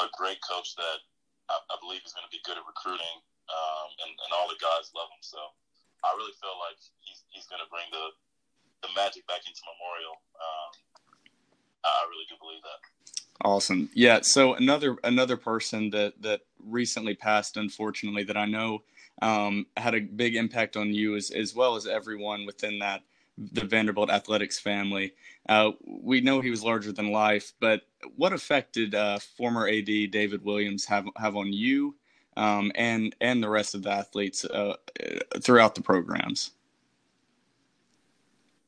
a 0.00 0.08
great 0.16 0.40
coach 0.40 0.72
that 0.80 1.04
I, 1.52 1.60
I 1.68 1.76
believe 1.84 2.00
is 2.00 2.16
going 2.16 2.24
to 2.24 2.32
be 2.32 2.40
good 2.48 2.56
at 2.56 2.64
recruiting, 2.64 3.20
um, 3.50 3.88
and 4.06 4.12
and 4.14 4.30
all 4.34 4.48
the 4.48 4.58
guys 4.58 4.94
love 4.94 5.10
him. 5.10 5.22
So 5.22 5.38
I 6.06 6.14
really 6.16 6.34
feel 6.38 6.56
like 6.56 6.78
he's 7.02 7.26
he's 7.30 7.46
going 7.46 7.62
to 7.62 7.70
bring 7.70 7.86
the 7.90 8.14
the 8.86 8.90
magic 8.96 9.26
back 9.26 9.44
into 9.44 9.60
Memorial. 9.66 10.16
Um, 10.40 10.70
I 11.84 12.04
really 12.08 12.26
do 12.28 12.36
believe 12.40 12.62
that. 12.62 12.80
Awesome. 13.42 13.88
Yeah. 13.94 14.20
So 14.22 14.54
another 14.54 14.96
another 15.04 15.36
person 15.36 15.90
that 15.90 16.20
that 16.22 16.42
recently 16.62 17.14
passed, 17.14 17.56
unfortunately, 17.56 18.24
that 18.24 18.36
I 18.36 18.44
know 18.44 18.82
um, 19.22 19.66
had 19.76 19.94
a 19.94 20.00
big 20.00 20.36
impact 20.36 20.76
on 20.76 20.92
you 20.92 21.16
as 21.16 21.30
as 21.30 21.54
well 21.54 21.76
as 21.76 21.86
everyone 21.86 22.46
within 22.46 22.78
that 22.80 23.02
the 23.52 23.64
Vanderbilt 23.64 24.10
athletics 24.10 24.58
family. 24.58 25.14
Uh, 25.48 25.70
we 25.86 26.20
know 26.20 26.40
he 26.40 26.50
was 26.50 26.62
larger 26.62 26.92
than 26.92 27.10
life, 27.10 27.54
but 27.58 27.82
what 28.16 28.34
effect 28.34 28.74
did 28.74 28.94
uh, 28.94 29.18
former 29.18 29.66
AD 29.66 29.86
David 29.86 30.44
Williams 30.44 30.84
have 30.84 31.06
have 31.16 31.36
on 31.36 31.52
you 31.52 31.94
um, 32.40 32.72
and 32.74 33.14
and 33.20 33.44
the 33.44 33.52
rest 33.52 33.76
of 33.76 33.84
the 33.84 33.92
athletes 33.92 34.48
uh, 34.48 34.80
throughout 35.44 35.76
the 35.76 35.84
programs? 35.84 36.56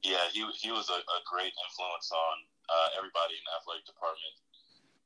Yeah, 0.04 0.28
he 0.28 0.44
he 0.60 0.68
was 0.70 0.92
a, 0.92 1.00
a 1.00 1.20
great 1.24 1.56
influence 1.56 2.12
on 2.12 2.36
uh, 2.68 2.88
everybody 3.00 3.40
in 3.40 3.44
the 3.48 3.54
athletic 3.56 3.88
department. 3.88 4.36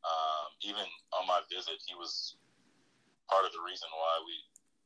Um, 0.02 0.46
even 0.66 0.87
on 1.14 1.31
my 1.31 1.46
visit, 1.46 1.79
he 1.87 1.94
was 1.94 2.35
part 3.31 3.46
of 3.46 3.55
the 3.55 3.62
reason 3.62 3.90
why 3.90 4.14
we, 4.22 4.35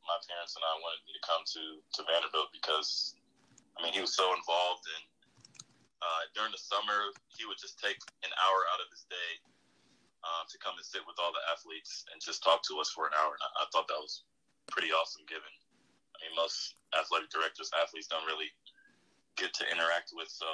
my 0.09 0.17
parents 0.29 0.57
and 0.57 0.65
I, 0.65 0.73
wanted 0.81 1.01
me 1.09 1.13
to 1.17 1.25
come 1.25 1.43
to 1.45 1.63
to 1.81 2.01
Vanderbilt 2.05 2.53
because, 2.53 3.17
I 3.77 3.85
mean, 3.85 3.97
he 3.97 4.01
was 4.01 4.13
so 4.13 4.29
involved 4.37 4.85
and 4.93 5.05
uh, 6.01 6.23
during 6.33 6.53
the 6.53 6.61
summer 6.61 7.13
he 7.37 7.45
would 7.45 7.61
just 7.61 7.77
take 7.77 8.01
an 8.25 8.33
hour 8.41 8.61
out 8.73 8.81
of 8.81 8.89
his 8.89 9.05
day 9.13 9.31
uh, 10.23 10.45
to 10.49 10.57
come 10.61 10.77
and 10.77 10.85
sit 10.85 11.05
with 11.09 11.17
all 11.19 11.33
the 11.33 11.45
athletes 11.49 12.05
and 12.13 12.21
just 12.21 12.45
talk 12.45 12.61
to 12.69 12.79
us 12.79 12.93
for 12.93 13.09
an 13.09 13.15
hour, 13.17 13.33
and 13.33 13.45
I, 13.45 13.65
I 13.65 13.65
thought 13.73 13.89
that 13.89 14.01
was 14.01 14.25
pretty 14.69 14.93
awesome. 14.93 15.25
Given, 15.27 15.51
I 16.15 16.17
mean, 16.25 16.35
most 16.37 16.81
athletic 16.93 17.33
directors, 17.33 17.73
athletes 17.77 18.09
don't 18.09 18.27
really 18.29 18.53
get 19.41 19.57
to 19.57 19.65
interact 19.69 20.13
with. 20.13 20.29
So 20.29 20.49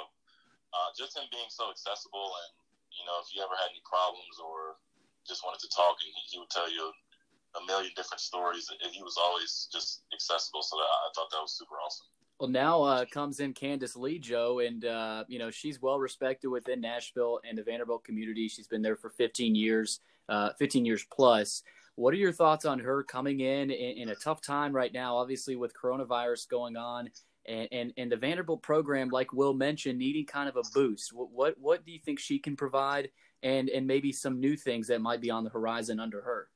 uh, 0.71 0.89
just 0.95 1.15
him 1.15 1.27
being 1.31 1.51
so 1.51 1.69
accessible, 1.69 2.31
and 2.47 2.51
you 2.95 3.03
know, 3.05 3.19
if 3.19 3.31
you 3.35 3.43
ever 3.43 3.55
had 3.59 3.71
any 3.71 3.83
problems 3.83 4.39
or 4.39 4.79
just 5.27 5.43
wanted 5.43 5.59
to 5.59 5.71
talk, 5.75 5.99
and 5.99 6.07
he, 6.07 6.21
he 6.31 6.37
would 6.39 6.49
tell 6.49 6.71
you 6.71 6.87
a 7.59 7.61
million 7.67 7.91
different 7.95 8.21
stories. 8.21 8.69
And 8.71 8.91
he 8.91 9.03
was 9.03 9.19
always 9.19 9.67
just 9.71 10.07
accessible. 10.13 10.63
So 10.63 10.77
I 10.79 11.09
thought 11.15 11.29
that 11.31 11.43
was 11.43 11.57
super 11.57 11.75
awesome. 11.83 12.07
Well, 12.39 12.49
now 12.49 12.83
uh, 12.83 13.05
comes 13.05 13.39
in 13.39 13.53
Candice 13.53 13.97
Lee, 13.97 14.19
Joe, 14.19 14.59
and 14.59 14.85
uh, 14.85 15.23
you 15.27 15.39
know 15.39 15.49
she's 15.49 15.81
well 15.81 15.97
respected 15.97 16.49
within 16.49 16.81
Nashville 16.81 17.39
and 17.47 17.57
the 17.57 17.63
Vanderbilt 17.63 18.03
community. 18.03 18.47
She's 18.47 18.67
been 18.67 18.83
there 18.83 18.95
for 18.95 19.09
15 19.09 19.55
years, 19.55 20.01
uh, 20.29 20.51
15 20.59 20.85
years 20.85 21.03
plus. 21.11 21.63
What 21.95 22.13
are 22.13 22.17
your 22.17 22.31
thoughts 22.31 22.65
on 22.65 22.77
her 22.79 23.01
coming 23.01 23.39
in, 23.39 23.71
in 23.71 23.97
in 23.97 24.09
a 24.09 24.15
tough 24.15 24.41
time 24.41 24.71
right 24.71 24.93
now? 24.93 25.17
Obviously, 25.17 25.55
with 25.55 25.73
coronavirus 25.73 26.47
going 26.47 26.77
on, 26.77 27.09
and, 27.47 27.67
and 27.71 27.93
and 27.97 28.11
the 28.11 28.17
Vanderbilt 28.17 28.61
program, 28.61 29.09
like 29.09 29.33
Will 29.33 29.55
mentioned, 29.55 29.97
needing 29.97 30.27
kind 30.27 30.47
of 30.47 30.57
a 30.57 30.63
boost. 30.75 31.13
What 31.13 31.31
what, 31.31 31.55
what 31.57 31.85
do 31.87 31.91
you 31.91 31.99
think 31.99 32.19
she 32.19 32.37
can 32.37 32.55
provide, 32.55 33.09
and 33.41 33.67
and 33.67 33.87
maybe 33.87 34.11
some 34.11 34.39
new 34.39 34.55
things 34.55 34.87
that 34.87 35.01
might 35.01 35.21
be 35.21 35.31
on 35.31 35.43
the 35.43 35.49
horizon 35.49 35.99
under 35.99 36.21
her? 36.21 36.49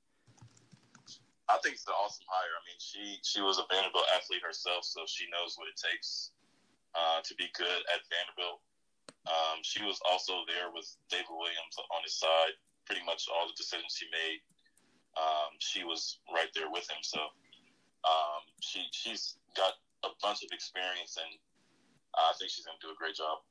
I 1.52 1.60
think 1.60 1.76
it's 1.76 1.86
an 1.86 1.94
awesome 2.00 2.26
hire. 2.32 2.56
I 2.56 2.64
mean, 2.64 2.80
she 2.80 3.20
she 3.22 3.44
was 3.44 3.60
a 3.60 3.68
Vanderbilt 3.68 4.08
athlete 4.16 4.42
herself, 4.42 4.88
so 4.88 5.04
she 5.06 5.28
knows 5.28 5.60
what 5.60 5.68
it 5.68 5.76
takes 5.76 6.32
uh, 6.96 7.20
to 7.22 7.36
be 7.36 7.52
good 7.52 7.82
at 7.92 8.02
Vanderbilt. 8.08 8.64
Um, 9.28 9.60
she 9.62 9.84
was 9.84 10.00
also 10.08 10.48
there 10.48 10.72
with 10.74 10.88
David 11.12 11.30
Williams 11.30 11.76
on 11.78 12.02
his 12.02 12.16
side. 12.16 12.56
Pretty 12.88 13.04
much 13.06 13.28
all 13.30 13.46
the 13.46 13.54
decisions 13.54 13.96
he 14.00 14.08
made, 14.10 14.42
um, 15.20 15.54
she 15.60 15.84
was 15.84 16.20
right 16.34 16.50
there 16.56 16.72
with 16.72 16.90
him. 16.90 17.04
So 17.04 17.20
um, 18.08 18.42
she 18.60 18.88
she's 18.92 19.38
got 19.56 19.76
a 20.04 20.10
bunch 20.24 20.44
of 20.44 20.50
experience, 20.52 21.20
and 21.20 21.32
I 22.16 22.34
think 22.40 22.50
she's 22.50 22.66
going 22.66 22.80
to 22.80 22.88
do 22.88 22.92
a 22.92 22.98
great 22.98 23.16
job. 23.16 23.44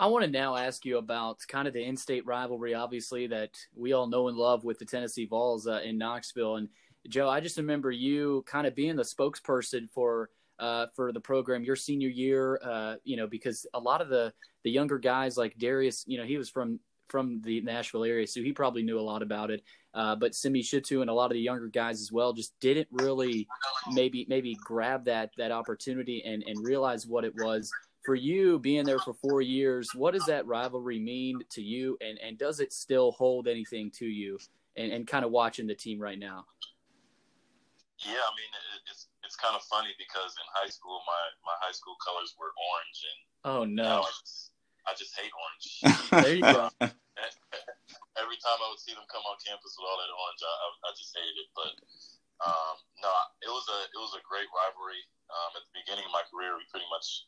I 0.00 0.06
want 0.06 0.24
to 0.24 0.30
now 0.30 0.56
ask 0.56 0.84
you 0.84 0.98
about 0.98 1.38
kind 1.46 1.68
of 1.68 1.74
the 1.74 1.84
in-state 1.84 2.26
rivalry, 2.26 2.74
obviously 2.74 3.26
that 3.28 3.56
we 3.76 3.92
all 3.92 4.06
know 4.06 4.28
and 4.28 4.36
love 4.36 4.64
with 4.64 4.78
the 4.78 4.84
Tennessee 4.84 5.26
Vols 5.26 5.66
uh, 5.66 5.80
in 5.84 5.98
Knoxville. 5.98 6.56
And 6.56 6.68
Joe, 7.08 7.28
I 7.28 7.40
just 7.40 7.56
remember 7.56 7.90
you 7.90 8.44
kind 8.46 8.66
of 8.66 8.74
being 8.74 8.96
the 8.96 9.02
spokesperson 9.02 9.90
for 9.90 10.30
uh, 10.58 10.86
for 10.94 11.12
the 11.12 11.20
program 11.20 11.64
your 11.64 11.76
senior 11.76 12.08
year. 12.08 12.60
Uh, 12.62 12.94
you 13.04 13.16
know, 13.16 13.26
because 13.26 13.66
a 13.74 13.80
lot 13.80 14.00
of 14.00 14.08
the 14.08 14.32
the 14.64 14.70
younger 14.70 14.98
guys 14.98 15.36
like 15.36 15.58
Darius, 15.58 16.04
you 16.06 16.18
know, 16.18 16.24
he 16.24 16.38
was 16.38 16.48
from 16.48 16.78
from 17.08 17.42
the 17.42 17.60
Nashville 17.60 18.04
area, 18.04 18.26
so 18.26 18.40
he 18.40 18.52
probably 18.52 18.82
knew 18.82 18.98
a 18.98 19.00
lot 19.00 19.22
about 19.22 19.50
it. 19.50 19.62
Uh, 19.92 20.16
but 20.16 20.34
Simi 20.34 20.62
Shittu 20.62 21.02
and 21.02 21.10
a 21.10 21.14
lot 21.14 21.26
of 21.26 21.32
the 21.32 21.40
younger 21.40 21.68
guys 21.68 22.00
as 22.00 22.10
well 22.10 22.32
just 22.32 22.58
didn't 22.60 22.88
really 22.90 23.46
maybe 23.92 24.24
maybe 24.28 24.56
grab 24.64 25.04
that 25.04 25.30
that 25.36 25.52
opportunity 25.52 26.22
and 26.24 26.42
and 26.46 26.64
realize 26.64 27.06
what 27.06 27.24
it 27.24 27.34
was 27.36 27.70
for 28.04 28.14
you 28.14 28.58
being 28.58 28.84
there 28.84 28.98
for 28.98 29.14
four 29.14 29.40
years, 29.40 29.94
what 29.94 30.14
does 30.14 30.26
that 30.26 30.46
rivalry 30.46 30.98
mean 30.98 31.40
to 31.50 31.62
you, 31.62 31.96
and 32.00 32.18
and 32.18 32.38
does 32.38 32.60
it 32.60 32.72
still 32.72 33.12
hold 33.12 33.48
anything 33.48 33.90
to 33.92 34.06
you? 34.06 34.38
And, 34.74 34.90
and 34.90 35.06
kind 35.06 35.22
of 35.22 35.30
watching 35.30 35.66
the 35.66 35.74
team 35.74 36.00
right 36.00 36.18
now. 36.18 36.46
Yeah, 38.02 38.18
I 38.18 38.32
mean, 38.34 38.50
it, 38.50 38.82
it's 38.90 39.06
it's 39.22 39.36
kind 39.38 39.54
of 39.54 39.62
funny 39.70 39.94
because 39.98 40.34
in 40.34 40.46
high 40.58 40.70
school, 40.70 40.98
my 41.06 41.22
my 41.46 41.56
high 41.62 41.74
school 41.74 41.94
colors 42.02 42.34
were 42.38 42.50
orange, 42.50 42.98
and 43.06 43.20
Oh 43.42 43.62
no! 43.66 44.02
I 44.02 44.10
just, 44.22 44.52
I 44.86 44.90
just 44.98 45.14
hate 45.18 45.30
orange. 45.30 45.66
There 46.22 46.34
you 46.34 46.42
go. 46.46 46.66
Every 48.20 48.36
time 48.44 48.58
I 48.60 48.68
would 48.68 48.82
see 48.82 48.92
them 48.92 49.06
come 49.08 49.24
on 49.24 49.40
campus 49.40 49.72
with 49.78 49.88
all 49.88 49.96
that 49.96 50.12
orange, 50.12 50.42
I, 50.44 50.52
I, 50.52 50.66
I 50.84 50.90
just 50.98 51.16
hated 51.16 51.36
it. 51.40 51.48
But 51.56 51.72
um, 52.44 52.74
no, 53.00 53.10
it 53.40 53.50
was 53.50 53.64
a 53.70 53.78
it 53.88 53.98
was 53.98 54.12
a 54.18 54.22
great 54.26 54.46
rivalry. 54.52 55.00
Um, 55.32 55.50
at 55.56 55.64
the 55.64 55.74
beginning 55.80 56.04
of 56.04 56.12
my 56.12 56.22
career, 56.28 56.52
we 56.60 56.66
pretty 56.68 56.86
much 56.92 57.24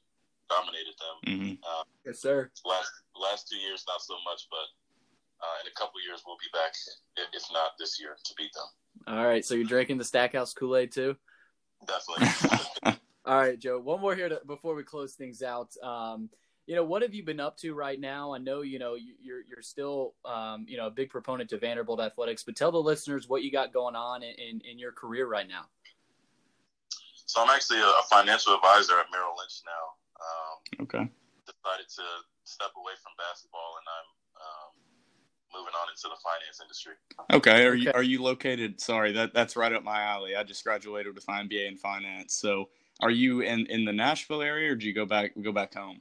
dominated 0.53 0.97
them. 1.01 1.17
Mhm. 1.25 1.55
Uh, 1.65 1.85
Yes, 2.05 2.21
sir. 2.21 2.53
last 2.69 2.93
last 3.17 3.49
two 3.49 3.57
years, 3.57 3.81
not 3.89 4.05
so 4.05 4.19
much, 4.29 4.45
but 4.53 4.67
uh, 5.41 5.57
in 5.65 5.73
a 5.73 5.75
couple 5.79 5.97
years, 6.05 6.21
we'll 6.29 6.37
be 6.37 6.53
back. 6.53 6.77
If, 7.17 7.33
if 7.33 7.45
not 7.49 7.79
this 7.81 7.97
year, 7.97 8.13
to 8.21 8.33
beat 8.37 8.53
them. 8.53 8.69
All 9.07 9.27
right, 9.27 9.45
so 9.45 9.55
you're 9.55 9.67
drinking 9.67 9.99
the 9.99 10.05
Stackhouse 10.05 10.55
Kool 10.55 10.77
Aid 10.77 10.93
too. 10.93 11.17
Definitely. 11.87 12.99
All 13.27 13.39
right, 13.39 13.59
Joe. 13.59 13.79
One 13.79 14.01
more 14.01 14.15
here 14.15 14.29
to, 14.29 14.41
before 14.47 14.75
we 14.75 14.83
close 14.83 15.15
things 15.15 15.43
out. 15.43 15.71
Um, 15.83 16.29
you 16.67 16.75
know, 16.75 16.85
what 16.85 17.03
have 17.03 17.13
you 17.13 17.23
been 17.23 17.41
up 17.41 17.59
to 17.59 17.75
right 17.75 18.01
now? 18.01 18.33
I 18.33 18.39
know 18.39 18.63
you 18.63 18.79
know 18.79 18.95
you- 18.95 19.17
you're 19.21 19.43
you're 19.45 19.61
still 19.63 20.15
um, 20.25 20.65
you 20.69 20.77
know 20.79 20.87
a 20.87 20.91
big 20.91 21.11
proponent 21.11 21.51
to 21.51 21.59
Vanderbilt 21.59 22.01
athletics, 22.01 22.43
but 22.43 22.57
tell 22.57 22.73
the 22.73 22.81
listeners 22.81 23.29
what 23.29 23.43
you 23.43 23.53
got 23.53 23.73
going 23.73 23.95
on 23.97 24.23
in, 24.23 24.35
in, 24.37 24.61
in 24.63 24.79
your 24.79 24.93
career 24.93 25.27
right 25.27 25.47
now. 25.49 25.67
so 27.27 27.43
I'm 27.43 27.51
actually 27.51 27.81
a, 27.81 27.85
a 27.87 28.03
financial 28.09 28.55
advisor 28.55 28.95
at 28.99 29.07
Merrill 29.13 29.37
Lynch 29.37 29.61
now. 29.67 29.85
Um, 30.25 30.85
okay. 30.89 31.05
decided 31.45 31.89
to 31.97 32.05
step 32.45 32.71
away 32.77 32.93
from 33.03 33.13
basketball, 33.19 33.77
and 33.77 33.87
I'm 33.89 34.09
moving 35.55 35.75
on 35.75 35.89
into 35.91 36.03
the 36.03 36.21
finance 36.23 36.61
industry. 36.61 36.95
Okay. 37.33 37.67
Are 37.67 37.75
you 37.75 37.93
are 37.95 38.03
you 38.03 38.23
located? 38.23 38.81
Sorry, 38.81 39.13
that 39.13 39.33
that's 39.35 39.57
right 39.57 39.73
up 39.73 39.85
my 39.85 40.03
alley. 40.03 40.37
I 40.37 40.43
just 40.43 40.65
graduated 40.65 41.15
with 41.15 41.27
my 41.29 41.43
MBA 41.43 41.69
in 41.69 41.77
finance. 41.77 42.35
So, 42.35 42.69
are 43.01 43.11
you 43.11 43.41
in 43.41 43.67
in 43.67 43.85
the 43.85 43.93
Nashville 43.93 44.43
area, 44.43 44.73
or 44.73 44.77
do 44.77 44.87
you 44.87 44.93
go 44.95 45.07
back 45.07 45.33
go 45.43 45.53
back 45.53 45.75
home? 45.75 46.01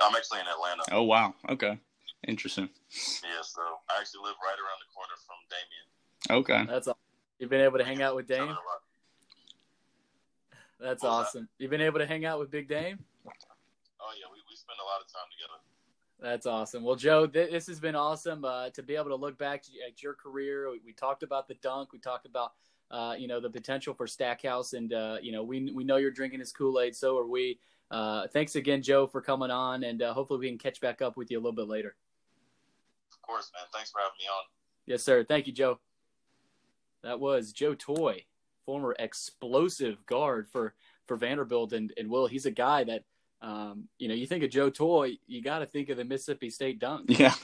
I'm 0.00 0.14
actually 0.14 0.40
in 0.40 0.46
Atlanta. 0.46 0.82
Oh 0.92 1.02
wow. 1.02 1.34
Okay. 1.48 1.78
Interesting. 2.26 2.68
Yeah, 3.22 3.42
so 3.42 3.62
I 3.90 4.00
actually 4.00 4.22
live 4.24 4.34
right 4.42 4.58
around 4.58 4.80
the 4.82 4.90
corner 4.94 5.14
from 5.26 5.36
Damian. 5.48 6.42
Okay. 6.42 6.72
That's 6.72 6.88
all. 6.88 6.98
You've 7.38 7.50
been 7.50 7.60
able 7.60 7.78
to 7.78 7.84
hang 7.84 8.02
out 8.02 8.16
with 8.16 8.26
Tell 8.26 8.46
Dame. 8.46 8.56
That's 10.80 11.02
What's 11.02 11.02
that? 11.02 11.08
awesome. 11.08 11.48
You've 11.58 11.70
been 11.70 11.80
able 11.80 11.98
to 11.98 12.06
hang 12.06 12.24
out 12.24 12.38
with 12.38 12.50
Big 12.50 12.68
Dame. 12.68 12.98
Oh 13.26 14.12
yeah, 14.18 14.26
we, 14.30 14.38
we 14.48 14.56
spend 14.56 14.78
a 14.82 14.86
lot 14.86 15.00
of 15.00 15.06
time 15.12 15.26
together. 15.34 15.58
That's 16.20 16.46
awesome. 16.46 16.82
Well, 16.82 16.96
Joe, 16.96 17.26
th- 17.26 17.50
this 17.50 17.66
has 17.68 17.78
been 17.78 17.94
awesome 17.94 18.44
uh, 18.44 18.70
to 18.70 18.82
be 18.82 18.96
able 18.96 19.10
to 19.10 19.16
look 19.16 19.38
back 19.38 19.64
at 19.86 20.02
your 20.02 20.14
career. 20.14 20.70
We, 20.70 20.80
we 20.84 20.92
talked 20.92 21.22
about 21.22 21.46
the 21.46 21.54
dunk. 21.54 21.92
We 21.92 22.00
talked 22.00 22.26
about 22.26 22.54
uh, 22.90 23.14
you 23.16 23.28
know 23.28 23.40
the 23.40 23.50
potential 23.50 23.94
for 23.94 24.06
Stackhouse, 24.06 24.72
and 24.72 24.92
uh, 24.92 25.18
you 25.22 25.30
know 25.30 25.44
we 25.44 25.70
we 25.72 25.84
know 25.84 25.96
you're 25.96 26.10
drinking 26.10 26.40
his 26.40 26.52
Kool 26.52 26.80
Aid. 26.80 26.96
So 26.96 27.16
are 27.18 27.26
we. 27.26 27.60
Uh, 27.90 28.26
thanks 28.34 28.54
again, 28.54 28.82
Joe, 28.82 29.06
for 29.06 29.22
coming 29.22 29.50
on, 29.50 29.82
and 29.84 30.02
uh, 30.02 30.12
hopefully 30.12 30.40
we 30.40 30.48
can 30.48 30.58
catch 30.58 30.78
back 30.78 31.00
up 31.00 31.16
with 31.16 31.30
you 31.30 31.38
a 31.38 31.40
little 31.40 31.52
bit 31.52 31.68
later. 31.68 31.96
Of 33.10 33.22
course, 33.22 33.50
man. 33.54 33.64
Thanks 33.72 33.90
for 33.90 34.00
having 34.00 34.18
me 34.18 34.26
on. 34.26 34.44
Yes, 34.84 35.02
sir. 35.02 35.24
Thank 35.24 35.46
you, 35.46 35.54
Joe. 35.54 35.78
That 37.02 37.18
was 37.18 37.52
Joe 37.52 37.74
Toye, 37.74 38.24
former 38.66 38.94
explosive 38.98 40.04
guard 40.04 40.48
for 40.48 40.74
for 41.06 41.16
Vanderbilt, 41.16 41.72
and 41.72 41.92
and 41.96 42.10
Will. 42.10 42.26
He's 42.26 42.46
a 42.46 42.50
guy 42.50 42.82
that. 42.84 43.04
Um, 43.40 43.88
you 43.98 44.08
know, 44.08 44.14
you 44.14 44.26
think 44.26 44.42
of 44.42 44.50
Joe 44.50 44.68
Toye, 44.68 45.18
you 45.26 45.42
got 45.42 45.60
to 45.60 45.66
think 45.66 45.90
of 45.90 45.96
the 45.96 46.04
Mississippi 46.04 46.50
State 46.50 46.78
dunk. 46.80 47.06
Yeah, 47.18 47.34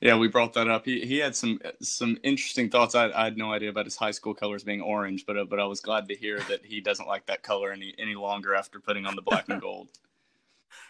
yeah, 0.00 0.16
we 0.16 0.28
brought 0.28 0.52
that 0.54 0.68
up. 0.68 0.84
He 0.84 1.04
he 1.04 1.18
had 1.18 1.34
some 1.34 1.60
some 1.82 2.18
interesting 2.22 2.70
thoughts. 2.70 2.94
I, 2.94 3.10
I 3.10 3.24
had 3.24 3.36
no 3.36 3.52
idea 3.52 3.70
about 3.70 3.86
his 3.86 3.96
high 3.96 4.12
school 4.12 4.34
colors 4.34 4.62
being 4.64 4.80
orange, 4.80 5.24
but 5.26 5.36
uh, 5.36 5.44
but 5.44 5.58
I 5.60 5.64
was 5.64 5.80
glad 5.80 6.08
to 6.08 6.14
hear 6.16 6.44
that 6.48 6.64
he 6.64 6.80
doesn't 6.80 7.08
like 7.08 7.26
that 7.26 7.42
color 7.42 7.72
any 7.72 7.94
any 7.98 8.14
longer 8.14 8.54
after 8.54 8.80
putting 8.80 9.06
on 9.06 9.16
the 9.16 9.22
black 9.22 9.48
and 9.48 9.60
gold. 9.60 9.88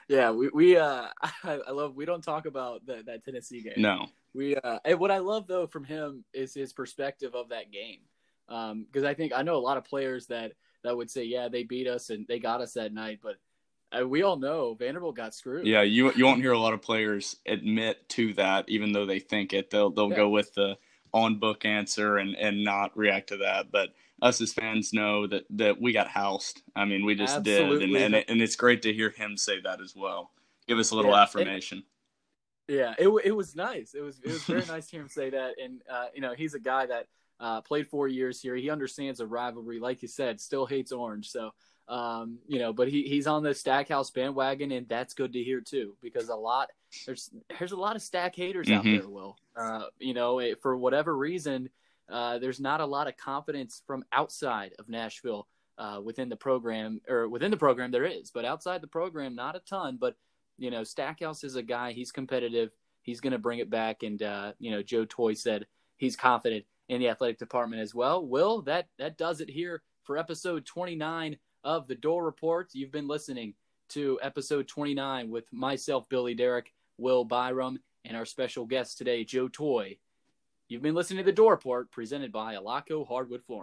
Yeah, 0.08 0.30
we 0.32 0.48
we 0.48 0.76
uh 0.76 1.08
I, 1.22 1.60
I 1.66 1.70
love 1.70 1.96
we 1.96 2.04
don't 2.04 2.22
talk 2.22 2.46
about 2.46 2.84
the, 2.86 3.02
that 3.06 3.24
Tennessee 3.24 3.62
game. 3.62 3.74
No, 3.76 4.06
We 4.34 4.56
uh 4.56 4.78
and 4.84 4.98
what 4.98 5.10
I 5.10 5.18
love 5.18 5.46
though 5.46 5.66
from 5.66 5.84
him 5.84 6.24
is 6.32 6.54
his 6.54 6.72
perspective 6.72 7.34
of 7.34 7.48
that 7.50 7.70
game. 7.72 8.00
Um 8.48 8.84
because 8.84 9.04
I 9.04 9.14
think 9.14 9.32
I 9.34 9.42
know 9.42 9.56
a 9.56 9.58
lot 9.58 9.76
of 9.78 9.84
players 9.84 10.26
that 10.26 10.52
that 10.82 10.96
would 10.96 11.10
say 11.10 11.24
yeah, 11.24 11.48
they 11.48 11.62
beat 11.64 11.88
us 11.88 12.10
and 12.10 12.26
they 12.28 12.38
got 12.38 12.60
us 12.60 12.74
that 12.74 12.92
night, 12.92 13.20
but 13.22 13.36
we 14.02 14.22
all 14.22 14.36
know 14.36 14.74
Vanderbilt 14.74 15.14
got 15.16 15.34
screwed. 15.34 15.66
yeah, 15.66 15.82
you 15.82 16.12
you 16.14 16.24
won't 16.24 16.40
hear 16.40 16.52
a 16.52 16.58
lot 16.58 16.72
of 16.74 16.82
players 16.82 17.36
admit 17.46 18.08
to 18.10 18.32
that, 18.34 18.68
even 18.68 18.92
though 18.92 19.06
they 19.06 19.18
think 19.20 19.52
it. 19.52 19.70
They'll 19.70 19.90
they'll 19.90 20.10
Yeah. 20.10 20.16
go 20.16 20.28
with 20.30 20.54
the 20.54 20.76
on 21.12 21.38
book 21.38 21.64
answer 21.64 22.16
and 22.18 22.34
and 22.36 22.64
not 22.64 22.96
react 22.96 23.28
to 23.28 23.36
that. 23.38 23.70
But 23.70 23.90
us 24.22 24.40
as 24.40 24.52
fans 24.52 24.92
know 24.92 25.26
that 25.26 25.44
that 25.50 25.80
we 25.80 25.92
got 25.92 26.08
housed. 26.08 26.62
I 26.74 26.84
mean, 26.84 27.04
we 27.04 27.14
just 27.14 27.42
did, 27.42 27.62
Absolutely. 27.62 28.02
and 28.02 28.14
and, 28.14 28.24
and 28.28 28.42
it's 28.42 28.56
great 28.56 28.82
to 28.82 28.92
hear 28.92 29.10
him 29.10 29.36
say 29.36 29.60
that 29.60 29.80
as 29.80 29.94
well. 29.94 30.30
Give 30.66 30.78
us 30.78 30.90
a 30.90 30.96
little 30.96 31.10
Yeah, 31.12 31.18
and- 31.18 31.28
affirmation. 31.28 31.84
Yeah, 32.66 32.94
it 32.98 33.08
it 33.24 33.32
was 33.32 33.54
nice. 33.54 33.94
It 33.94 34.00
was 34.00 34.18
it 34.24 34.28
was 34.28 34.42
very 34.44 34.64
nice 34.66 34.86
to 34.86 34.92
hear 34.92 35.02
him 35.02 35.08
say 35.08 35.30
that. 35.30 35.54
And 35.62 35.82
uh, 35.90 36.06
you 36.14 36.20
know, 36.22 36.32
he's 36.34 36.54
a 36.54 36.58
guy 36.60 36.86
that 36.86 37.06
uh, 37.38 37.60
played 37.60 37.86
four 37.86 38.08
years 38.08 38.40
here. 38.40 38.56
He 38.56 38.70
understands 38.70 39.20
a 39.20 39.26
rivalry, 39.26 39.78
like 39.80 40.00
you 40.00 40.08
said. 40.08 40.40
Still 40.40 40.64
hates 40.64 40.90
Orange, 40.90 41.28
so 41.30 41.50
um, 41.88 42.38
you 42.46 42.58
know. 42.58 42.72
But 42.72 42.88
he 42.88 43.02
he's 43.04 43.26
on 43.26 43.42
the 43.42 43.54
Stackhouse 43.54 44.10
bandwagon, 44.10 44.72
and 44.72 44.88
that's 44.88 45.14
good 45.14 45.32
to 45.34 45.42
hear 45.42 45.60
too, 45.60 45.96
because 46.02 46.28
a 46.28 46.34
lot 46.36 46.70
there's 47.06 47.30
there's 47.58 47.72
a 47.72 47.76
lot 47.76 47.96
of 47.96 48.02
Stack 48.02 48.34
haters 48.36 48.70
out 48.70 48.84
Mhm. 48.84 49.00
there. 49.00 49.08
Will 49.08 49.36
uh, 49.56 49.84
you 49.98 50.14
know 50.14 50.38
it, 50.38 50.60
for 50.62 50.76
whatever 50.76 51.16
reason, 51.16 51.68
uh, 52.08 52.38
there's 52.38 52.60
not 52.60 52.80
a 52.80 52.86
lot 52.86 53.08
of 53.08 53.16
confidence 53.16 53.82
from 53.86 54.04
outside 54.12 54.72
of 54.78 54.88
Nashville. 54.88 55.46
Uh, 55.76 56.00
within 56.00 56.28
the 56.28 56.36
program, 56.36 57.00
or 57.08 57.28
within 57.28 57.50
the 57.50 57.56
program, 57.56 57.90
there 57.90 58.04
is, 58.04 58.30
but 58.30 58.44
outside 58.44 58.80
the 58.80 58.86
program, 58.86 59.34
not 59.34 59.56
a 59.56 59.58
ton. 59.58 59.96
But 60.00 60.14
you 60.56 60.70
know, 60.70 60.84
Stackhouse 60.84 61.42
is 61.42 61.56
a 61.56 61.64
guy. 61.64 61.90
He's 61.90 62.12
competitive. 62.12 62.70
He's 63.02 63.20
going 63.20 63.32
to 63.32 63.40
bring 63.40 63.58
it 63.58 63.68
back. 63.70 64.04
And 64.04 64.22
uh, 64.22 64.52
you 64.60 64.70
know, 64.70 64.84
Joe 64.84 65.04
Toye 65.04 65.34
said 65.34 65.66
he's 65.96 66.14
confident 66.14 66.64
in 66.88 67.00
the 67.00 67.08
athletic 67.08 67.38
department 67.40 67.82
as 67.82 67.92
well. 67.92 68.24
Will 68.24 68.62
that 68.62 68.86
that 69.00 69.18
does 69.18 69.40
it 69.40 69.50
here 69.50 69.82
for 70.04 70.16
episode 70.16 70.64
29 70.64 71.38
of 71.64 71.88
the 71.88 71.94
Dore 71.94 72.24
Report. 72.24 72.70
You've 72.72 72.92
been 72.92 73.08
listening 73.08 73.54
to 73.90 74.18
episode 74.22 74.68
29 74.68 75.30
with 75.30 75.52
myself, 75.52 76.08
Billy 76.08 76.34
Derrick, 76.34 76.72
Will 76.98 77.24
Byram, 77.24 77.78
and 78.04 78.16
our 78.16 78.26
special 78.26 78.66
guest 78.66 78.98
today, 78.98 79.24
Joe 79.24 79.48
Toye. 79.48 79.98
You've 80.68 80.82
been 80.82 80.94
listening 80.94 81.18
to 81.18 81.24
the 81.24 81.32
Dore 81.32 81.52
Report 81.52 81.90
presented 81.90 82.32
by 82.32 82.54
Alaco 82.54 83.06
Hardwood 83.06 83.42
Flooring. 83.42 83.62